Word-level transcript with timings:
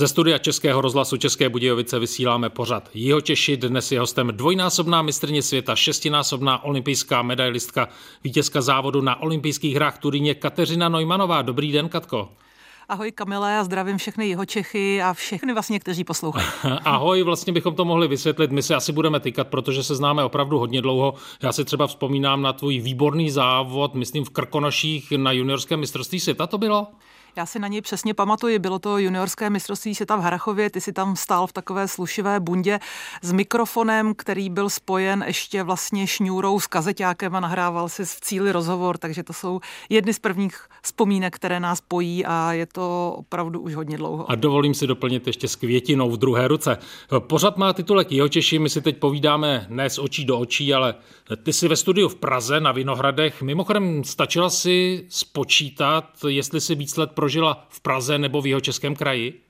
Ze 0.00 0.08
studia 0.08 0.38
Českého 0.38 0.80
rozhlasu 0.80 1.16
České 1.16 1.48
Budějovice 1.48 1.98
vysíláme 1.98 2.50
pořad 2.50 2.88
Jeho 2.94 3.20
Češi. 3.20 3.56
Dnes 3.56 3.92
je 3.92 4.00
hostem 4.00 4.26
dvojnásobná 4.26 5.02
mistrně 5.02 5.42
světa, 5.42 5.76
šestinásobná 5.76 6.64
olympijská 6.64 7.22
medailistka, 7.22 7.88
vítězka 8.24 8.60
závodu 8.60 9.00
na 9.00 9.22
olympijských 9.22 9.74
hrách 9.74 9.98
Turíně 9.98 10.34
Kateřina 10.34 10.88
Nojmanová. 10.88 11.42
Dobrý 11.42 11.72
den, 11.72 11.88
Katko. 11.88 12.28
Ahoj 12.88 13.12
Kamile 13.12 13.58
a 13.58 13.64
zdravím 13.64 13.98
všechny 13.98 14.28
jeho 14.28 14.44
Čechy 14.44 15.02
a 15.02 15.12
všechny 15.12 15.52
vlastně, 15.52 15.80
kteří 15.80 16.04
poslouchají. 16.04 16.46
Ahoj, 16.84 17.22
vlastně 17.22 17.52
bychom 17.52 17.74
to 17.74 17.84
mohli 17.84 18.08
vysvětlit. 18.08 18.50
My 18.50 18.62
se 18.62 18.74
asi 18.74 18.92
budeme 18.92 19.20
tykat, 19.20 19.48
protože 19.48 19.82
se 19.82 19.94
známe 19.94 20.24
opravdu 20.24 20.58
hodně 20.58 20.82
dlouho. 20.82 21.14
Já 21.42 21.52
si 21.52 21.64
třeba 21.64 21.86
vzpomínám 21.86 22.42
na 22.42 22.52
tvůj 22.52 22.78
výborný 22.78 23.30
závod, 23.30 23.94
myslím 23.94 24.24
v 24.24 24.30
Krkonoších 24.30 25.12
na 25.16 25.32
juniorském 25.32 25.80
mistrovství 25.80 26.20
světa 26.20 26.46
to 26.46 26.58
bylo? 26.58 26.86
Já 27.36 27.46
si 27.46 27.58
na 27.58 27.68
něj 27.68 27.80
přesně 27.80 28.14
pamatuji, 28.14 28.58
bylo 28.58 28.78
to 28.78 28.98
juniorské 28.98 29.50
mistrovství 29.50 29.94
světa 29.94 30.16
v 30.16 30.20
Harachově, 30.20 30.70
ty 30.70 30.80
si 30.80 30.92
tam 30.92 31.16
stál 31.16 31.46
v 31.46 31.52
takové 31.52 31.88
slušivé 31.88 32.40
bundě 32.40 32.78
s 33.22 33.32
mikrofonem, 33.32 34.14
který 34.14 34.50
byl 34.50 34.70
spojen 34.70 35.24
ještě 35.26 35.62
vlastně 35.62 36.06
šňůrou 36.06 36.60
s 36.60 36.66
kazeťákem 36.66 37.36
a 37.36 37.40
nahrával 37.40 37.88
si 37.88 38.04
v 38.04 38.20
cíli 38.20 38.52
rozhovor, 38.52 38.98
takže 38.98 39.22
to 39.22 39.32
jsou 39.32 39.60
jedny 39.88 40.14
z 40.14 40.18
prvních 40.18 40.58
vzpomínek, 40.82 41.36
které 41.36 41.60
nás 41.60 41.80
pojí 41.80 42.26
a 42.26 42.52
je 42.52 42.66
to 42.66 43.14
opravdu 43.18 43.60
už 43.60 43.74
hodně 43.74 43.96
dlouho. 43.96 44.30
A 44.30 44.34
dovolím 44.34 44.74
si 44.74 44.86
doplnit 44.86 45.26
ještě 45.26 45.48
s 45.48 45.56
květinou 45.56 46.10
v 46.10 46.16
druhé 46.16 46.48
ruce. 46.48 46.78
Pořad 47.18 47.56
má 47.56 47.72
titulek 47.72 48.12
Jihočeši, 48.12 48.58
my 48.58 48.70
si 48.70 48.82
teď 48.82 48.96
povídáme 48.96 49.66
ne 49.68 49.90
z 49.90 49.98
očí 49.98 50.24
do 50.24 50.38
očí, 50.38 50.74
ale 50.74 50.94
ty 51.42 51.52
jsi 51.52 51.68
ve 51.68 51.76
studiu 51.76 52.08
v 52.08 52.14
Praze 52.14 52.60
na 52.60 52.72
Vinohradech. 52.72 53.42
Mimochodem 53.42 54.04
stačila 54.04 54.50
si 54.50 55.06
spočítat, 55.08 56.04
jestli 56.28 56.60
si 56.60 56.74
víc 56.74 56.96
let 56.96 57.10
prožila 57.20 57.66
v 57.68 57.80
Praze 57.80 58.18
nebo 58.18 58.42
v 58.42 58.46
jeho 58.46 58.60
českém 58.60 58.96
kraji? 58.96 59.40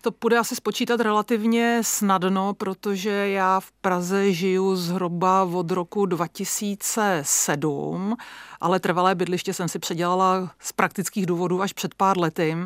To 0.00 0.10
půjde 0.10 0.38
asi 0.38 0.56
spočítat 0.56 1.00
relativně 1.00 1.80
snadno, 1.84 2.54
protože 2.54 3.10
já 3.10 3.60
v 3.60 3.72
Praze 3.72 4.32
žiju 4.32 4.76
zhruba 4.76 5.42
od 5.42 5.70
roku 5.70 6.06
2007, 6.06 8.16
ale 8.60 8.80
trvalé 8.80 9.14
bydliště 9.14 9.54
jsem 9.54 9.68
si 9.68 9.78
předělala 9.78 10.50
z 10.58 10.72
praktických 10.72 11.26
důvodů 11.26 11.62
až 11.62 11.72
před 11.72 11.94
pár 11.94 12.18
lety. 12.18 12.56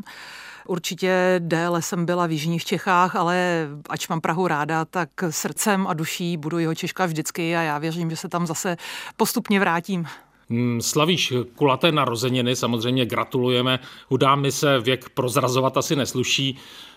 Určitě 0.66 1.34
déle 1.38 1.82
jsem 1.82 2.06
byla 2.06 2.26
v 2.26 2.30
Jižních 2.30 2.64
Čechách, 2.64 3.16
ale 3.16 3.66
ač 3.88 4.08
mám 4.08 4.20
Prahu 4.20 4.46
ráda, 4.46 4.84
tak 4.84 5.08
srdcem 5.30 5.86
a 5.86 5.94
duší 5.94 6.36
budu 6.36 6.58
jeho 6.58 6.74
Češka 6.74 7.06
vždycky 7.06 7.56
a 7.56 7.62
já 7.62 7.78
věřím, 7.78 8.10
že 8.10 8.16
se 8.16 8.28
tam 8.28 8.46
zase 8.46 8.76
postupně 9.16 9.60
vrátím. 9.60 10.06
Hmm, 10.50 10.80
slavíš 10.80 11.32
kulaté 11.54 11.92
narozeniny, 11.92 12.56
samozřejmě 12.56 13.06
gratulujeme. 13.06 13.78
Udámi 14.08 14.52
se 14.52 14.80
věk 14.80 15.08
prozrazovat 15.08 15.76
asi 15.76 15.96
nesluší. 15.96 16.56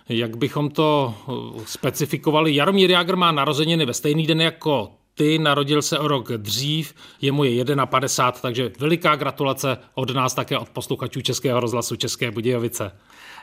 Jak 0.10 0.38
bychom 0.38 0.70
to 0.70 1.16
uh, 1.28 1.64
specifikovali? 1.66 2.56
Jaromír 2.56 2.92
Jágr 2.92 3.16
má 3.16 3.32
narozeniny 3.32 3.86
ve 3.86 3.94
stejný 3.94 4.28
den 4.28 4.42
jako 4.42 4.92
ty, 5.14 5.40
narodil 5.40 5.82
se 5.82 6.00
o 6.00 6.08
rok 6.08 6.32
dřív, 6.32 6.94
je 7.22 7.32
mu 7.32 7.44
je 7.44 7.66
51, 7.66 8.32
takže 8.42 8.72
veliká 8.80 9.16
gratulace 9.16 9.78
od 9.94 10.10
nás 10.10 10.34
také 10.34 10.58
od 10.58 10.70
posluchačů 10.70 11.22
Českého 11.22 11.60
rozhlasu 11.60 11.96
České 11.96 12.32
Budějovice. 12.32 12.92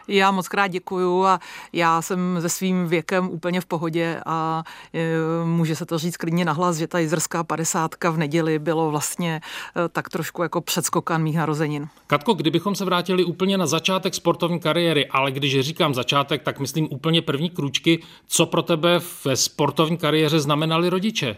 Já 0.08 0.30
moc 0.30 0.48
krát 0.48 0.66
děkuju 0.66 1.24
a 1.24 1.40
já 1.72 2.02
jsem 2.02 2.38
se 2.40 2.48
svým 2.48 2.86
věkem 2.86 3.28
úplně 3.28 3.60
v 3.60 3.66
pohodě 3.66 4.20
a 4.26 4.62
e, 4.94 5.44
může 5.44 5.76
se 5.76 5.86
to 5.86 5.98
říct 5.98 6.16
klidně 6.16 6.44
nahlas, 6.44 6.76
že 6.76 6.86
ta 6.86 6.98
jizrská 6.98 7.44
padesátka 7.44 8.10
v 8.10 8.18
neděli 8.18 8.58
bylo 8.58 8.90
vlastně 8.90 9.40
e, 9.84 9.88
tak 9.88 10.08
trošku 10.08 10.42
jako 10.42 10.60
předskokan 10.60 11.22
mých 11.22 11.36
narozenin. 11.36 11.88
Katko, 12.06 12.34
kdybychom 12.34 12.74
se 12.74 12.84
vrátili 12.84 13.24
úplně 13.24 13.58
na 13.58 13.66
začátek 13.66 14.14
sportovní 14.14 14.60
kariéry, 14.60 15.08
ale 15.08 15.32
když 15.32 15.60
říkám 15.60 15.94
začátek, 15.94 16.42
tak 16.42 16.58
myslím 16.58 16.88
úplně 16.90 17.22
první 17.22 17.50
kručky, 17.50 18.02
co 18.26 18.46
pro 18.46 18.62
tebe 18.62 19.00
ve 19.24 19.36
sportovní 19.36 19.96
kariéře 19.96 20.40
znamenali 20.40 20.88
rodiče? 20.88 21.36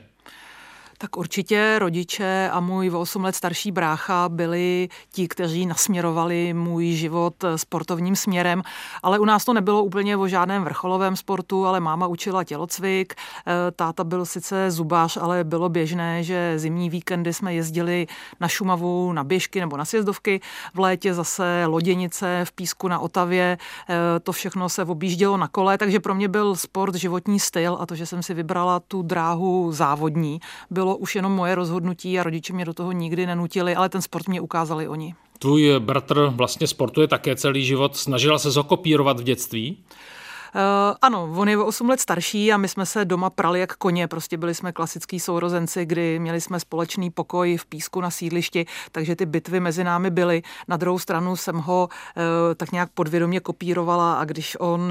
Tak 1.03 1.17
určitě 1.17 1.79
rodiče 1.79 2.51
a 2.53 2.61
můj 2.61 2.91
o 2.91 3.01
8 3.01 3.25
let 3.25 3.35
starší 3.35 3.73
brácha 3.73 4.29
byli 4.29 4.89
ti, 5.13 5.29
kteří 5.29 5.67
nasměrovali 5.67 6.55
můj 6.55 6.87
život 6.87 7.35
sportovním 7.57 8.17
směrem, 8.17 8.63
ale 9.03 9.19
u 9.19 9.25
nás 9.25 9.45
to 9.45 9.53
nebylo 9.53 9.85
úplně 9.85 10.17
o 10.17 10.29
žádném 10.29 10.65
vrcholovém 10.65 11.17
sportu, 11.17 11.67
ale 11.67 11.81
máma 11.81 12.07
učila 12.07 12.45
tělocvik, 12.45 13.15
eh, 13.15 13.53
táta 13.71 14.05
byl 14.05 14.27
sice 14.27 14.71
zubář, 14.71 15.17
ale 15.17 15.45
bylo 15.45 15.69
běžné, 15.69 16.23
že 16.23 16.59
zimní 16.59 16.91
víkendy 16.91 17.33
jsme 17.33 17.55
jezdili 17.55 18.07
na 18.41 18.49
Šumavu, 18.49 19.13
na 19.13 19.25
běžky 19.25 19.61
nebo 19.61 19.77
na 19.77 19.85
sjezdovky, 19.85 20.41
v 20.75 20.79
létě 20.79 21.15
zase 21.15 21.65
loděnice 21.67 22.41
v 22.45 22.53
písku 22.53 22.89
na 22.89 22.99
Otavě, 22.99 23.59
eh, 23.89 24.21
to 24.21 24.33
všechno 24.33 24.69
se 24.69 24.85
objíždělo 24.85 25.37
na 25.37 25.49
kole, 25.49 25.79
takže 25.79 26.01
pro 26.01 26.15
mě 26.15 26.29
byl 26.29 26.57
sport 26.57 26.95
životní 26.95 27.41
styl 27.41 27.79
a 27.81 27.87
to, 27.87 27.95
že 27.95 28.07
jsem 28.07 28.23
si 28.23 28.35
vybrala 28.35 28.81
tu 28.81 29.03
dráhu 29.03 29.73
závodní, 29.73 30.41
bylo 30.71 30.90
bylo 30.91 30.99
už 30.99 31.17
jenom 31.17 31.33
moje 31.33 31.55
rozhodnutí 31.55 32.19
a 32.19 32.23
rodiče 32.23 32.53
mě 32.53 32.65
do 32.65 32.75
toho 32.75 32.93
nikdy 32.93 33.27
nenutili, 33.27 33.75
ale 33.75 33.89
ten 33.89 34.03
sport 34.03 34.29
mě 34.29 34.41
ukázali 34.41 34.89
oni. 34.89 35.15
Tvůj 35.39 35.75
bratr 35.79 36.33
vlastně 36.35 36.67
sportuje 36.67 37.09
také 37.09 37.37
celý 37.37 37.65
život. 37.65 37.97
Snažila 37.97 38.39
se 38.39 38.51
zokopírovat 38.51 39.21
v 39.21 39.23
dětství? 39.23 39.77
Uh, 40.55 40.97
ano, 41.03 41.33
on 41.37 41.49
je 41.49 41.59
o 41.59 41.67
8 41.67 41.89
let 41.89 42.01
starší 42.01 42.53
a 42.53 42.57
my 42.57 42.69
jsme 42.69 42.87
se 42.87 43.05
doma 43.05 43.31
prali 43.31 43.61
jak 43.61 43.77
koně, 43.77 44.09
prostě 44.09 44.37
byli 44.37 44.55
jsme 44.55 44.73
klasický 44.73 45.21
sourozenci, 45.21 45.87
kdy 45.87 46.19
měli 46.19 46.41
jsme 46.41 46.61
společný 46.61 47.11
pokoj 47.11 47.57
v 47.57 47.67
písku 47.67 48.01
na 48.01 48.11
sídlišti, 48.11 48.67
takže 48.93 49.17
ty 49.17 49.27
bitvy 49.27 49.61
mezi 49.61 49.85
námi 49.85 50.11
byly. 50.11 50.43
Na 50.69 50.77
druhou 50.77 50.99
stranu 50.99 51.37
jsem 51.37 51.57
ho 51.57 51.89
uh, 51.89 52.23
tak 52.57 52.73
nějak 52.73 52.91
podvědomě 52.95 53.41
kopírovala 53.41 54.15
a 54.15 54.25
když 54.25 54.57
on 54.61 54.81
uh, 54.81 54.89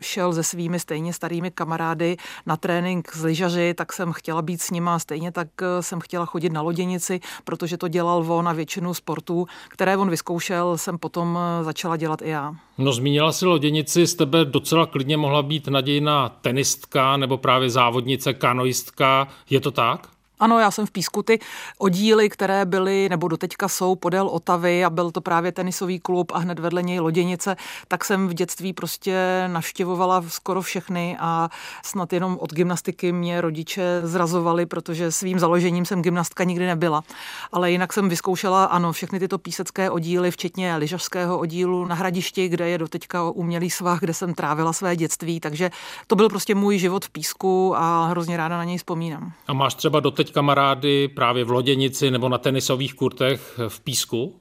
šel 0.00 0.32
se 0.32 0.42
svými 0.42 0.80
stejně 0.80 1.12
starými 1.12 1.50
kamarády 1.50 2.16
na 2.46 2.56
trénink 2.56 3.16
z 3.16 3.24
lyžaři, 3.24 3.74
tak 3.74 3.92
jsem 3.92 4.12
chtěla 4.12 4.42
být 4.42 4.62
s 4.62 4.70
nima, 4.70 4.98
stejně 4.98 5.32
tak 5.32 5.48
jsem 5.80 6.00
chtěla 6.00 6.26
chodit 6.26 6.52
na 6.52 6.60
loděnici, 6.62 7.20
protože 7.44 7.76
to 7.76 7.88
dělal 7.88 8.32
on 8.32 8.48
a 8.48 8.52
většinu 8.52 8.94
sportů, 8.94 9.46
které 9.68 9.96
on 9.96 10.10
vyzkoušel, 10.10 10.78
jsem 10.78 10.98
potom 10.98 11.38
začala 11.62 11.96
dělat 11.96 12.22
i 12.22 12.28
já. 12.28 12.54
No 12.78 12.92
zmínila 12.92 13.32
si 13.32 13.46
loděnici, 13.46 14.06
z 14.06 14.14
tebe 14.14 14.44
docela 14.44 14.83
klidně 14.86 15.16
mohla 15.16 15.42
být 15.42 15.68
nadějná 15.68 16.28
tenistka 16.28 17.16
nebo 17.16 17.36
právě 17.36 17.70
závodnice, 17.70 18.34
kanoistka. 18.34 19.28
Je 19.50 19.60
to 19.60 19.70
tak? 19.70 20.13
Ano, 20.40 20.58
já 20.58 20.70
jsem 20.70 20.86
v 20.86 20.90
Písku 20.90 21.22
ty 21.22 21.38
oddíly, 21.78 22.28
které 22.28 22.64
byly 22.64 23.08
nebo 23.08 23.28
doteďka 23.28 23.68
jsou 23.68 23.96
podél 23.96 24.26
Otavy 24.26 24.84
a 24.84 24.90
byl 24.90 25.10
to 25.10 25.20
právě 25.20 25.52
tenisový 25.52 26.00
klub 26.00 26.32
a 26.34 26.38
hned 26.38 26.58
vedle 26.58 26.82
něj 26.82 27.00
loděnice, 27.00 27.56
tak 27.88 28.04
jsem 28.04 28.28
v 28.28 28.34
dětství 28.34 28.72
prostě 28.72 29.44
navštěvovala 29.46 30.24
skoro 30.28 30.62
všechny 30.62 31.16
a 31.20 31.48
snad 31.84 32.12
jenom 32.12 32.38
od 32.40 32.52
gymnastiky 32.52 33.12
mě 33.12 33.40
rodiče 33.40 34.00
zrazovali, 34.02 34.66
protože 34.66 35.12
svým 35.12 35.38
založením 35.38 35.84
jsem 35.86 36.02
gymnastka 36.02 36.44
nikdy 36.44 36.66
nebyla. 36.66 37.02
Ale 37.52 37.70
jinak 37.70 37.92
jsem 37.92 38.08
vyzkoušela, 38.08 38.64
ano, 38.64 38.92
všechny 38.92 39.18
tyto 39.18 39.38
písecké 39.38 39.90
oddíly, 39.90 40.30
včetně 40.30 40.76
lyžařského 40.76 41.38
oddílu 41.38 41.84
na 41.84 41.94
hradišti, 41.94 42.48
kde 42.48 42.68
je 42.68 42.78
doteďka 42.78 43.22
umělý 43.22 43.70
svah, 43.70 44.00
kde 44.00 44.14
jsem 44.14 44.34
trávila 44.34 44.72
své 44.72 44.96
dětství, 44.96 45.40
takže 45.40 45.70
to 46.06 46.16
byl 46.16 46.28
prostě 46.28 46.54
můj 46.54 46.78
život 46.78 47.04
v 47.04 47.10
Písku 47.10 47.76
a 47.76 48.06
hrozně 48.06 48.36
ráda 48.36 48.56
na 48.56 48.64
něj 48.64 48.78
vzpomínám. 48.78 49.32
A 49.46 49.52
máš 49.52 49.74
třeba 49.74 50.00
doteď 50.00 50.23
kamarády 50.30 51.08
právě 51.08 51.44
v 51.44 51.50
loděnici 51.50 52.10
nebo 52.10 52.28
na 52.28 52.38
tenisových 52.38 52.94
kurtech 52.94 53.60
v 53.68 53.80
Písku? 53.80 54.40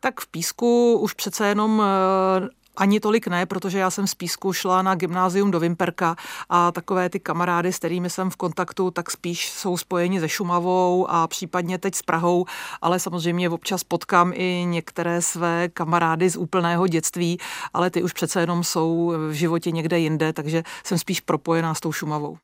Tak 0.00 0.20
v 0.20 0.26
Písku 0.26 0.98
už 0.98 1.14
přece 1.14 1.48
jenom 1.48 1.82
eh, 1.82 2.48
ani 2.76 3.00
tolik 3.00 3.26
ne, 3.26 3.46
protože 3.46 3.78
já 3.78 3.90
jsem 3.90 4.06
z 4.06 4.14
Písku 4.14 4.52
šla 4.52 4.82
na 4.82 4.94
gymnázium 4.94 5.50
do 5.50 5.60
Vimperka 5.60 6.16
a 6.48 6.72
takové 6.72 7.08
ty 7.08 7.20
kamarády, 7.20 7.72
s 7.72 7.78
kterými 7.78 8.10
jsem 8.10 8.30
v 8.30 8.36
kontaktu, 8.36 8.90
tak 8.90 9.10
spíš 9.10 9.50
jsou 9.50 9.76
spojeni 9.76 10.20
se 10.20 10.28
Šumavou 10.28 11.10
a 11.10 11.26
případně 11.26 11.78
teď 11.78 11.94
s 11.94 12.02
Prahou, 12.02 12.44
ale 12.82 13.00
samozřejmě 13.00 13.50
občas 13.50 13.84
potkám 13.84 14.32
i 14.34 14.64
některé 14.68 15.22
své 15.22 15.68
kamarády 15.68 16.30
z 16.30 16.36
úplného 16.36 16.86
dětství, 16.86 17.38
ale 17.72 17.90
ty 17.90 18.02
už 18.02 18.12
přece 18.12 18.40
jenom 18.40 18.64
jsou 18.64 19.12
v 19.28 19.32
životě 19.32 19.70
někde 19.70 19.98
jinde, 19.98 20.32
takže 20.32 20.62
jsem 20.84 20.98
spíš 20.98 21.20
propojená 21.20 21.74
s 21.74 21.80
tou 21.80 21.92
Šumavou. 21.92 22.36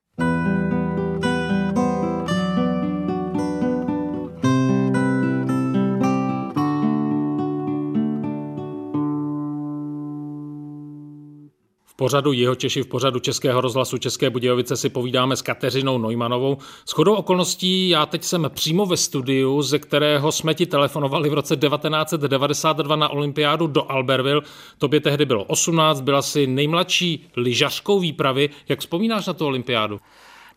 Pořadu 11.97 12.33
Jeho 12.33 12.55
Češi 12.55 12.83
v 12.83 12.87
pořadu 12.87 13.19
Českého 13.19 13.61
rozhlasu 13.61 13.99
České 13.99 14.31
Budějovice 14.31 14.77
si 14.77 14.89
povídáme 14.89 15.37
s 15.37 15.43
Kateřinou 15.43 15.99
Neumanovou. 15.99 16.59
S 16.85 16.93
chodou 16.93 17.15
okolností 17.15 17.89
já 17.89 18.07
teď 18.07 18.25
jsem 18.25 18.51
přímo 18.55 18.87
ve 18.87 18.97
studiu, 18.97 19.63
ze 19.63 19.79
kterého 19.79 20.33
jsme 20.33 20.55
ti 20.55 20.67
telefonovali 20.67 21.31
v 21.31 21.35
roce 21.35 21.57
1992 21.57 22.97
na 22.97 23.09
olympiádu 23.09 23.67
do 23.67 23.91
Albertville. 23.91 24.43
Tobě 24.79 25.01
tehdy 25.01 25.25
bylo 25.25 25.45
18, 25.45 26.01
byla 26.01 26.23
si 26.23 26.47
nejmladší 26.47 27.27
lyžařkou 27.37 28.01
výpravy. 28.01 28.51
Jak 28.69 28.81
vzpomínáš 28.81 29.27
na 29.27 29.33
tu 29.33 29.47
olympiádu? 29.47 30.01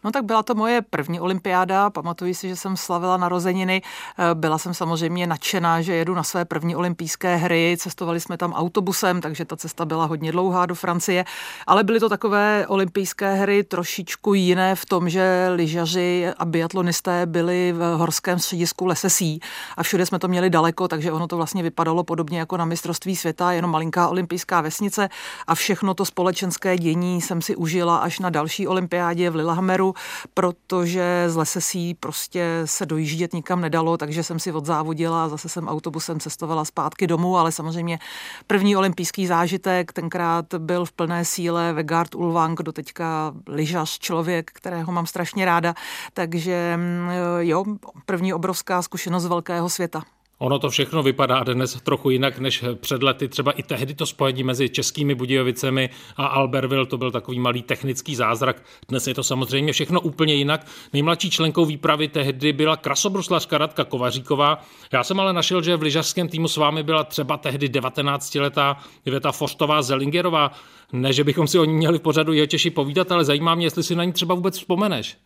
No 0.03 0.11
tak 0.11 0.25
byla 0.25 0.43
to 0.43 0.55
moje 0.55 0.81
první 0.81 1.19
olympiáda, 1.19 1.89
pamatuji 1.89 2.33
si, 2.35 2.49
že 2.49 2.55
jsem 2.55 2.77
slavila 2.77 3.17
narozeniny, 3.17 3.81
eh, 3.81 4.35
byla 4.35 4.57
jsem 4.57 4.73
samozřejmě 4.73 5.27
nadšená, 5.27 5.81
že 5.81 5.93
jedu 5.93 6.15
na 6.15 6.23
své 6.23 6.45
první 6.45 6.75
olympijské 6.75 7.35
hry, 7.35 7.77
cestovali 7.79 8.19
jsme 8.19 8.37
tam 8.37 8.53
autobusem, 8.53 9.21
takže 9.21 9.45
ta 9.45 9.57
cesta 9.57 9.85
byla 9.85 10.05
hodně 10.05 10.31
dlouhá 10.31 10.65
do 10.65 10.75
Francie, 10.75 11.25
ale 11.67 11.83
byly 11.83 11.99
to 11.99 12.09
takové 12.09 12.67
olympijské 12.67 13.33
hry 13.33 13.63
trošičku 13.63 14.33
jiné 14.33 14.75
v 14.75 14.85
tom, 14.85 15.09
že 15.09 15.49
lyžaři 15.55 16.27
a 16.37 16.45
biatlonisté 16.45 17.25
byli 17.25 17.71
v 17.71 17.95
horském 17.97 18.39
středisku 18.39 18.85
Lesesí 18.85 19.39
a 19.77 19.83
všude 19.83 20.05
jsme 20.05 20.19
to 20.19 20.27
měli 20.27 20.49
daleko, 20.49 20.87
takže 20.87 21.11
ono 21.11 21.27
to 21.27 21.37
vlastně 21.37 21.63
vypadalo 21.63 22.03
podobně 22.03 22.39
jako 22.39 22.57
na 22.57 22.65
mistrovství 22.65 23.15
světa, 23.15 23.51
jenom 23.51 23.71
malinká 23.71 24.07
olympijská 24.07 24.61
vesnice. 24.61 25.09
A 25.47 25.55
všechno 25.55 25.93
to 25.93 26.05
společenské 26.05 26.77
dění 26.77 27.21
jsem 27.21 27.41
si 27.41 27.55
užila 27.55 27.97
až 27.97 28.19
na 28.19 28.29
další 28.29 28.67
olympiádě 28.67 29.29
v 29.29 29.35
Lillehammeru, 29.35 29.88
protože 30.33 31.25
z 31.27 31.35
Lesesí 31.35 31.93
prostě 31.93 32.61
se 32.65 32.85
dojíždět 32.85 33.33
nikam 33.33 33.61
nedalo, 33.61 33.97
takže 33.97 34.23
jsem 34.23 34.39
si 34.39 34.51
odzávodila 34.51 35.23
a 35.23 35.29
zase 35.29 35.49
jsem 35.49 35.67
autobusem 35.67 36.19
cestovala 36.19 36.65
zpátky 36.65 37.07
domů, 37.07 37.37
ale 37.37 37.51
samozřejmě 37.51 37.99
první 38.47 38.75
olympijský 38.75 39.27
zážitek 39.27 39.93
tenkrát 39.93 40.53
byl 40.57 40.85
v 40.85 40.91
plné 40.91 41.25
síle 41.25 41.73
Vegard 41.73 42.15
Ulvang, 42.15 42.61
do 42.61 42.71
teďka 42.71 43.33
lyžař, 43.47 43.99
člověk, 43.99 44.51
kterého 44.53 44.91
mám 44.91 45.05
strašně 45.05 45.45
ráda, 45.45 45.73
takže 46.13 46.73
mm, 46.77 47.09
jo, 47.39 47.65
první 48.05 48.33
obrovská 48.33 48.81
zkušenost 48.81 49.23
z 49.23 49.25
velkého 49.25 49.69
světa. 49.69 50.03
Ono 50.41 50.59
to 50.59 50.69
všechno 50.69 51.03
vypadá 51.03 51.43
dnes 51.43 51.81
trochu 51.83 52.09
jinak 52.09 52.39
než 52.39 52.63
před 52.75 53.03
lety. 53.03 53.27
Třeba 53.27 53.51
i 53.51 53.63
tehdy 53.63 53.93
to 53.93 54.05
spojení 54.05 54.43
mezi 54.43 54.69
českými 54.69 55.15
Budějovicemi 55.15 55.89
a 56.17 56.25
Albertville, 56.25 56.85
to 56.85 56.97
byl 56.97 57.11
takový 57.11 57.39
malý 57.39 57.61
technický 57.61 58.15
zázrak. 58.15 58.63
Dnes 58.87 59.07
je 59.07 59.13
to 59.13 59.23
samozřejmě 59.23 59.73
všechno 59.73 60.01
úplně 60.01 60.33
jinak. 60.33 60.67
Nejmladší 60.93 61.29
členkou 61.29 61.65
výpravy 61.65 62.07
tehdy 62.07 62.53
byla 62.53 62.77
krasobruslařka 62.77 63.57
Radka 63.57 63.83
Kovaříková. 63.83 64.61
Já 64.93 65.03
jsem 65.03 65.19
ale 65.19 65.33
našel, 65.33 65.61
že 65.61 65.75
v 65.75 65.81
lyžařském 65.81 66.27
týmu 66.27 66.47
s 66.47 66.57
vámi 66.57 66.83
byla 66.83 67.03
třeba 67.03 67.37
tehdy 67.37 67.67
19-letá 67.67 68.75
Iveta 69.05 69.31
Forstová 69.31 69.81
Zelingerová. 69.81 70.51
Ne, 70.93 71.13
že 71.13 71.23
bychom 71.23 71.47
si 71.47 71.59
o 71.59 71.65
ní 71.65 71.73
měli 71.73 71.97
v 71.97 72.01
pořadu 72.01 72.33
je 72.33 72.47
Češi 72.47 72.69
povídat, 72.69 73.11
ale 73.11 73.25
zajímá 73.25 73.55
mě, 73.55 73.65
jestli 73.65 73.83
si 73.83 73.95
na 73.95 74.03
ní 74.03 74.13
třeba 74.13 74.35
vůbec 74.35 74.57
vzpomeneš. 74.57 75.17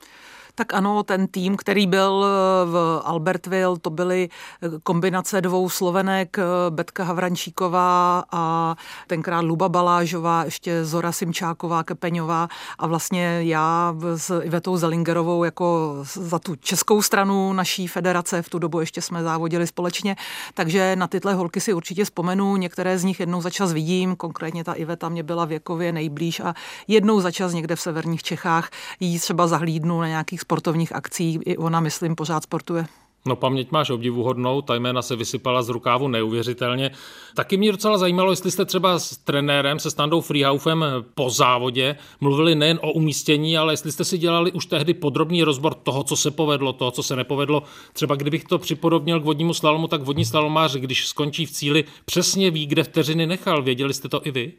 Tak 0.55 0.73
ano, 0.73 1.03
ten 1.03 1.27
tým, 1.27 1.57
který 1.57 1.87
byl 1.87 2.25
eh, 2.25 2.65
v 2.65 3.01
Albertville, 3.05 3.79
to 3.79 3.89
byly 3.89 4.29
eh, 4.61 4.69
kombinace 4.83 5.41
dvou 5.41 5.69
slovenek, 5.69 6.37
eh, 6.39 6.43
Betka 6.69 7.03
Havrančíková 7.03 8.23
a 8.31 8.75
tenkrát 9.07 9.41
Luba 9.41 9.69
Balážová, 9.69 10.43
ještě 10.43 10.85
Zora 10.85 11.11
Simčáková, 11.11 11.83
Kepeňová. 11.83 12.47
A 12.79 12.87
vlastně 12.87 13.39
já 13.39 13.95
s 14.15 14.39
Ivetou 14.39 14.77
Zelingerovou 14.77 15.43
jako 15.43 15.97
za 16.03 16.39
tu 16.39 16.55
českou 16.55 17.01
stranu 17.01 17.53
naší 17.53 17.87
federace, 17.87 18.41
v 18.41 18.49
tu 18.49 18.59
dobu 18.59 18.79
ještě 18.79 19.01
jsme 19.01 19.23
závodili 19.23 19.67
společně, 19.67 20.15
takže 20.53 20.95
na 20.95 21.07
tyhle 21.07 21.33
holky 21.33 21.61
si 21.61 21.73
určitě 21.73 22.05
vzpomenu, 22.05 22.55
některé 22.57 22.99
z 22.99 23.03
nich 23.03 23.19
jednou 23.19 23.41
za 23.41 23.49
čas 23.49 23.73
vidím, 23.73 24.15
konkrétně 24.15 24.63
ta 24.63 24.73
Iveta 24.73 25.09
mě 25.09 25.23
byla 25.23 25.45
věkově 25.45 25.91
nejblíž 25.91 26.39
a 26.39 26.53
jednou 26.87 27.21
za 27.21 27.31
čas 27.31 27.53
někde 27.53 27.75
v 27.75 27.81
severních 27.81 28.23
Čechách. 28.23 28.69
Jí 28.99 29.19
třeba 29.19 29.47
zahlídnu 29.47 30.01
na 30.01 30.07
nějakých 30.07 30.42
sportovních 30.43 30.95
akcí. 30.95 31.39
I 31.45 31.57
ona, 31.57 31.79
myslím, 31.79 32.15
pořád 32.15 32.43
sportuje. 32.43 32.85
No 33.25 33.35
paměť 33.35 33.71
máš 33.71 33.89
obdivuhodnou, 33.89 34.61
ta 34.61 34.75
jména 34.75 35.01
se 35.01 35.15
vysypala 35.15 35.61
z 35.63 35.69
rukávu 35.69 36.07
neuvěřitelně. 36.07 36.91
Taky 37.35 37.57
mě 37.57 37.71
docela 37.71 37.97
zajímalo, 37.97 38.31
jestli 38.31 38.51
jste 38.51 38.65
třeba 38.65 38.99
s 38.99 39.17
trenérem, 39.17 39.79
se 39.79 39.91
Standou 39.91 40.21
Freehaufem 40.21 40.85
po 41.15 41.29
závodě 41.29 41.95
mluvili 42.21 42.55
nejen 42.55 42.79
o 42.81 42.91
umístění, 42.91 43.57
ale 43.57 43.73
jestli 43.73 43.91
jste 43.91 44.05
si 44.05 44.17
dělali 44.17 44.51
už 44.51 44.65
tehdy 44.65 44.93
podrobný 44.93 45.43
rozbor 45.43 45.73
toho, 45.73 46.03
co 46.03 46.15
se 46.15 46.31
povedlo, 46.31 46.73
toho, 46.73 46.91
co 46.91 47.03
se 47.03 47.15
nepovedlo. 47.15 47.63
Třeba 47.93 48.15
kdybych 48.15 48.43
to 48.43 48.57
připodobnil 48.59 49.19
k 49.19 49.25
vodnímu 49.25 49.53
slalomu, 49.53 49.87
tak 49.87 50.01
vodní 50.01 50.25
slalomář, 50.25 50.75
když 50.75 51.07
skončí 51.07 51.45
v 51.45 51.51
cíli, 51.51 51.83
přesně 52.05 52.51
ví, 52.51 52.65
kde 52.65 52.83
vteřiny 52.83 53.27
nechal. 53.27 53.63
Věděli 53.63 53.93
jste 53.93 54.09
to 54.09 54.27
i 54.27 54.31
vy? 54.31 54.53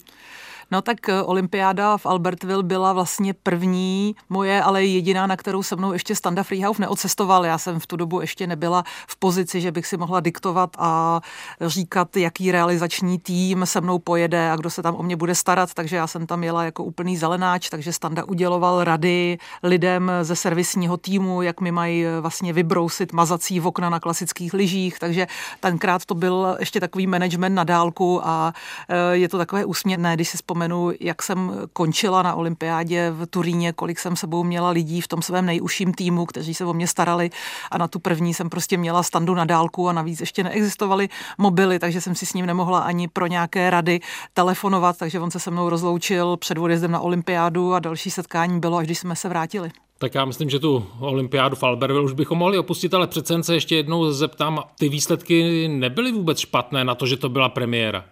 No 0.71 0.83
tak 0.83 1.09
eh, 1.09 1.23
olympiáda 1.23 1.97
v 1.97 2.07
Albertville 2.07 2.63
byla 2.63 2.93
vlastně 2.93 3.35
první 3.35 4.17
moje, 4.29 4.63
ale 4.63 4.85
jediná, 4.85 5.27
na 5.27 5.37
kterou 5.37 5.63
se 5.63 5.77
mnou 5.77 5.93
ještě 5.93 6.15
Standa 6.15 6.43
Freehouse 6.43 6.83
neocestoval. 6.83 7.47
Já 7.47 7.59
jsem 7.59 7.81
v 7.81 7.87
tu 7.87 7.97
dobu 7.97 8.21
ještě 8.21 8.47
nebyla 8.47 8.85
v 9.09 9.17
pozici, 9.17 9.61
že 9.61 9.73
bych 9.73 9.87
si 9.87 9.97
mohla 9.97 10.21
diktovat 10.21 10.77
a 10.79 11.21
říkat, 11.61 12.17
jaký 12.17 12.53
realizační 12.53 13.19
tým 13.19 13.67
se 13.67 13.81
mnou 13.81 13.99
pojede 13.99 14.51
a 14.51 14.57
kdo 14.57 14.71
se 14.71 14.83
tam 14.83 14.95
o 14.95 15.03
mě 15.03 15.17
bude 15.17 15.35
starat, 15.35 15.75
takže 15.75 15.97
já 15.97 16.07
jsem 16.07 16.27
tam 16.27 16.45
jela 16.45 16.65
jako 16.65 16.85
úplný 16.85 17.17
zelenáč, 17.17 17.69
takže 17.69 17.93
Standa 17.93 18.25
uděloval 18.25 18.85
rady 18.85 19.39
lidem 19.63 20.13
ze 20.23 20.37
servisního 20.37 20.97
týmu, 20.97 21.43
jak 21.43 21.61
mi 21.61 21.73
mají 21.73 22.07
eh, 22.07 22.21
vlastně 22.21 22.53
vybrousit 22.53 23.13
mazací 23.13 23.61
v 23.61 23.67
okna 23.67 23.91
na 23.91 24.01
klasických 24.01 24.55
lyžích, 24.55 24.99
takže 24.99 25.27
tenkrát 25.61 26.05
to 26.05 26.15
byl 26.15 26.57
ještě 26.61 26.81
takový 26.81 27.07
management 27.07 27.55
na 27.55 27.65
dálku 27.65 28.21
a 28.25 28.55
eh, 28.89 29.17
je 29.17 29.29
to 29.29 29.39
takové 29.39 29.65
úsměvné, 29.65 30.15
když 30.15 30.29
si 30.29 30.37
vzpomenu, 30.55 30.93
jak 31.01 31.23
jsem 31.23 31.53
končila 31.73 32.23
na 32.23 32.35
olympiádě 32.35 33.11
v 33.11 33.27
Turíně, 33.27 33.73
kolik 33.73 33.99
jsem 33.99 34.17
sebou 34.17 34.45
měla 34.45 34.71
lidí 34.71 35.01
v 35.01 35.09
tom 35.09 35.23
svém 35.23 35.47
nejužším 35.47 35.95
týmu, 35.95 36.27
kteří 36.27 36.55
se 36.55 36.65
o 36.65 36.73
mě 36.73 36.87
starali 36.87 37.31
a 37.71 37.79
na 37.79 37.89
tu 37.89 37.99
první 37.99 38.35
jsem 38.35 38.51
prostě 38.51 38.77
měla 38.77 39.03
standu 39.03 39.35
na 39.35 39.45
dálku 39.45 39.89
a 39.89 39.93
navíc 39.93 40.21
ještě 40.21 40.45
neexistovaly 40.45 41.09
mobily, 41.39 41.79
takže 41.79 42.01
jsem 42.01 42.15
si 42.15 42.27
s 42.27 42.35
ním 42.35 42.47
nemohla 42.47 42.79
ani 42.79 43.09
pro 43.09 43.27
nějaké 43.27 43.71
rady 43.71 44.01
telefonovat, 44.35 44.99
takže 44.99 45.21
on 45.21 45.31
se 45.31 45.41
se 45.41 45.51
mnou 45.51 45.69
rozloučil 45.69 46.37
před 46.37 46.59
odjezdem 46.59 46.91
na 46.91 47.01
olympiádu 47.01 47.75
a 47.75 47.79
další 47.79 48.11
setkání 48.11 48.61
bylo, 48.61 48.77
až 48.77 48.87
když 48.87 48.99
jsme 48.99 49.17
se 49.17 49.29
vrátili. 49.29 49.71
Tak 49.99 50.15
já 50.15 50.25
myslím, 50.25 50.51
že 50.51 50.59
tu 50.59 50.87
olympiádu 51.01 51.57
v 51.57 51.63
Albertville 51.63 52.05
už 52.05 52.13
bychom 52.13 52.39
mohli 52.39 52.59
opustit, 52.59 52.95
ale 52.95 53.07
přece 53.07 53.43
se 53.43 53.55
ještě 53.55 53.77
jednou 53.77 54.13
zeptám, 54.13 54.61
ty 54.79 54.89
výsledky 54.89 55.69
nebyly 55.69 56.13
vůbec 56.13 56.39
špatné 56.39 56.85
na 56.85 56.95
to, 56.95 57.07
že 57.07 57.17
to 57.17 57.29
byla 57.29 57.49
premiéra. 57.49 58.05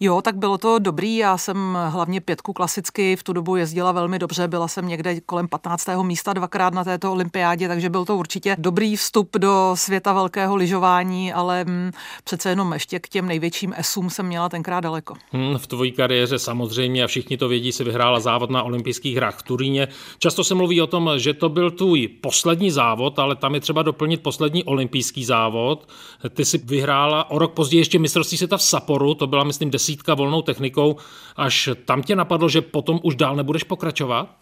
Jo, 0.00 0.22
tak 0.22 0.36
bylo 0.36 0.58
to 0.58 0.78
dobrý. 0.78 1.16
Já 1.16 1.38
jsem 1.38 1.78
hlavně 1.88 2.20
pětku 2.20 2.52
klasicky 2.52 3.16
v 3.16 3.22
tu 3.22 3.32
dobu 3.32 3.56
jezdila 3.56 3.92
velmi 3.92 4.18
dobře. 4.18 4.48
Byla 4.48 4.68
jsem 4.68 4.88
někde 4.88 5.20
kolem 5.20 5.48
15. 5.48 5.88
místa 6.02 6.32
dvakrát 6.32 6.74
na 6.74 6.84
této 6.84 7.12
olympiádě, 7.12 7.68
takže 7.68 7.90
byl 7.90 8.04
to 8.04 8.16
určitě 8.16 8.56
dobrý 8.58 8.96
vstup 8.96 9.36
do 9.38 9.72
světa 9.74 10.12
velkého 10.12 10.56
lyžování, 10.56 11.32
ale 11.32 11.64
hm, 11.68 11.90
přece 12.24 12.48
jenom 12.48 12.72
ještě 12.72 12.98
k 12.98 13.08
těm 13.08 13.26
největším 13.26 13.74
esům 13.76 14.10
jsem 14.10 14.26
měla 14.26 14.48
tenkrát 14.48 14.80
daleko. 14.80 15.14
Hmm, 15.32 15.58
v 15.58 15.66
tvojí 15.66 15.92
kariéře 15.92 16.38
samozřejmě, 16.38 17.04
a 17.04 17.06
všichni 17.06 17.36
to 17.36 17.48
vědí, 17.48 17.72
si 17.72 17.84
vyhrála 17.84 18.20
závod 18.20 18.50
na 18.50 18.62
olympijských 18.62 19.16
hrách 19.16 19.38
v 19.38 19.42
Turíně. 19.42 19.88
Často 20.18 20.44
se 20.44 20.54
mluví 20.54 20.82
o 20.82 20.86
tom, 20.86 21.10
že 21.16 21.34
to 21.34 21.48
byl 21.48 21.70
tvůj 21.70 22.08
poslední 22.08 22.70
závod, 22.70 23.18
ale 23.18 23.36
tam 23.36 23.54
je 23.54 23.60
třeba 23.60 23.82
doplnit 23.82 24.22
poslední 24.22 24.64
olympijský 24.64 25.24
závod. 25.24 25.88
Ty 26.30 26.44
si 26.44 26.58
vyhrála 26.58 27.30
o 27.30 27.38
rok 27.38 27.54
později 27.54 27.80
ještě 27.80 27.98
mistrovství 27.98 28.38
světa 28.38 28.56
v 28.56 28.62
Saporu, 28.62 29.14
to 29.14 29.26
byla 29.26 29.44
myslím 29.44 29.70
desítka 29.88 30.14
volnou 30.14 30.42
technikou, 30.42 30.96
až 31.36 31.68
tam 31.84 32.02
tě 32.02 32.16
napadlo, 32.16 32.48
že 32.48 32.60
potom 32.60 33.00
už 33.02 33.16
dál 33.16 33.36
nebudeš 33.36 33.64
pokračovat? 33.64 34.36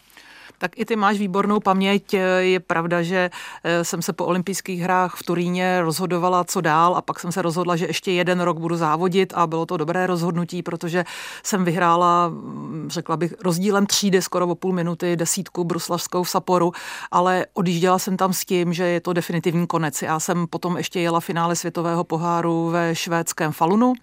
Tak 0.57 0.79
i 0.79 0.85
ty 0.85 0.95
máš 0.95 1.17
výbornou 1.17 1.59
paměť. 1.59 2.13
Je 2.39 2.59
pravda, 2.59 3.01
že 3.01 3.29
eh, 3.63 3.83
jsem 3.83 4.01
se 4.01 4.13
po 4.13 4.25
olympijských 4.25 4.81
hrách 4.81 5.15
v 5.15 5.23
Turíně 5.23 5.81
rozhodovala, 5.81 6.43
co 6.43 6.61
dál 6.61 6.95
a 6.95 7.01
pak 7.01 7.19
jsem 7.19 7.31
se 7.31 7.41
rozhodla, 7.41 7.75
že 7.75 7.85
ještě 7.85 8.11
jeden 8.11 8.39
rok 8.39 8.59
budu 8.59 8.75
závodit 8.75 9.33
a 9.35 9.47
bylo 9.47 9.65
to 9.65 9.77
dobré 9.77 10.07
rozhodnutí, 10.07 10.63
protože 10.63 11.05
jsem 11.43 11.65
vyhrála, 11.65 12.27
mm, 12.29 12.87
řekla 12.91 13.17
bych, 13.17 13.33
rozdílem 13.43 13.85
třídy 13.85 14.21
skoro 14.21 14.47
o 14.47 14.55
půl 14.55 14.73
minuty 14.73 15.15
desítku 15.15 15.63
bruslavskou 15.63 16.23
v 16.23 16.29
Saporu, 16.29 16.71
ale 17.11 17.45
odjížděla 17.53 17.99
jsem 17.99 18.17
tam 18.17 18.33
s 18.33 18.45
tím, 18.45 18.73
že 18.73 18.83
je 18.83 19.01
to 19.01 19.13
definitivní 19.13 19.67
konec. 19.67 20.01
Já 20.01 20.19
jsem 20.19 20.47
potom 20.47 20.77
ještě 20.77 20.99
jela 20.99 21.19
finále 21.19 21.55
světového 21.55 22.03
poháru 22.03 22.69
ve 22.69 22.95
švédském 22.95 23.51
Falunu. 23.51 23.93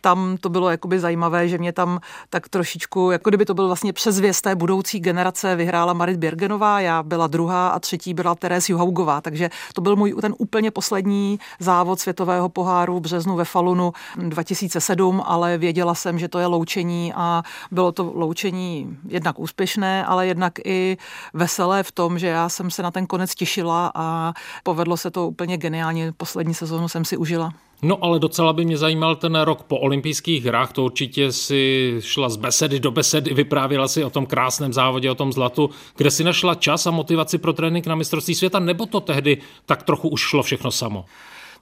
Tam 0.00 0.36
to 0.40 0.48
bylo 0.48 0.70
jakoby 0.70 1.00
zajímavé, 1.00 1.48
že 1.48 1.58
mě 1.58 1.72
tam 1.72 2.00
tak 2.30 2.48
trošičku, 2.48 3.10
jako 3.10 3.30
kdyby 3.30 3.44
to 3.44 3.54
byl 3.54 3.66
vlastně 3.66 3.92
přezvěst 3.92 4.42
té 4.42 4.54
budoucí 4.54 5.00
generace, 5.00 5.56
vyhrála 5.56 5.97
Marit 5.98 6.16
Běrgenová, 6.16 6.80
já 6.80 7.02
byla 7.02 7.26
druhá 7.26 7.68
a 7.68 7.78
třetí 7.78 8.14
byla 8.14 8.34
Teres 8.34 8.68
Juhaugová, 8.68 9.20
takže 9.20 9.50
to 9.74 9.80
byl 9.80 9.96
můj 9.96 10.14
ten 10.20 10.34
úplně 10.38 10.70
poslední 10.70 11.38
závod 11.58 12.00
světového 12.00 12.48
poháru 12.48 12.98
v 12.98 13.00
březnu 13.00 13.36
ve 13.36 13.44
Falunu 13.44 13.92
2007, 14.16 15.22
ale 15.26 15.58
věděla 15.58 15.94
jsem, 15.94 16.18
že 16.18 16.28
to 16.28 16.38
je 16.38 16.46
loučení 16.46 17.12
a 17.14 17.42
bylo 17.70 17.92
to 17.92 18.12
loučení 18.14 18.98
jednak 19.08 19.38
úspěšné, 19.38 20.04
ale 20.04 20.26
jednak 20.26 20.52
i 20.64 20.96
veselé 21.34 21.82
v 21.82 21.92
tom, 21.92 22.18
že 22.18 22.26
já 22.26 22.48
jsem 22.48 22.70
se 22.70 22.82
na 22.82 22.90
ten 22.90 23.06
konec 23.06 23.34
těšila 23.34 23.92
a 23.94 24.32
povedlo 24.62 24.96
se 24.96 25.10
to 25.10 25.28
úplně 25.28 25.56
geniálně. 25.56 26.12
Poslední 26.16 26.54
sezónu 26.54 26.88
jsem 26.88 27.04
si 27.04 27.16
užila. 27.16 27.52
No 27.82 28.04
ale 28.04 28.18
docela 28.18 28.52
by 28.52 28.64
mě 28.64 28.76
zajímal 28.76 29.16
ten 29.16 29.40
rok 29.40 29.62
po 29.62 29.78
olympijských 29.78 30.44
hrách, 30.44 30.72
to 30.72 30.84
určitě 30.84 31.32
si 31.32 31.94
šla 32.00 32.28
z 32.28 32.36
besedy 32.36 32.80
do 32.80 32.90
besedy, 32.90 33.34
vyprávěla 33.34 33.88
si 33.88 34.04
o 34.04 34.10
tom 34.10 34.26
krásném 34.26 34.72
závodě, 34.72 35.10
o 35.10 35.14
tom 35.14 35.32
zlatu, 35.32 35.70
kde 35.96 36.10
si 36.10 36.24
našla 36.24 36.54
čas 36.54 36.86
a 36.86 36.90
motivaci 36.90 37.38
pro 37.38 37.52
trénink 37.52 37.86
na 37.86 37.94
mistrovství 37.94 38.34
světa, 38.34 38.58
nebo 38.58 38.86
to 38.86 39.00
tehdy 39.00 39.38
tak 39.66 39.82
trochu 39.82 40.08
už 40.08 40.20
šlo 40.20 40.42
všechno 40.42 40.70
samo? 40.70 41.04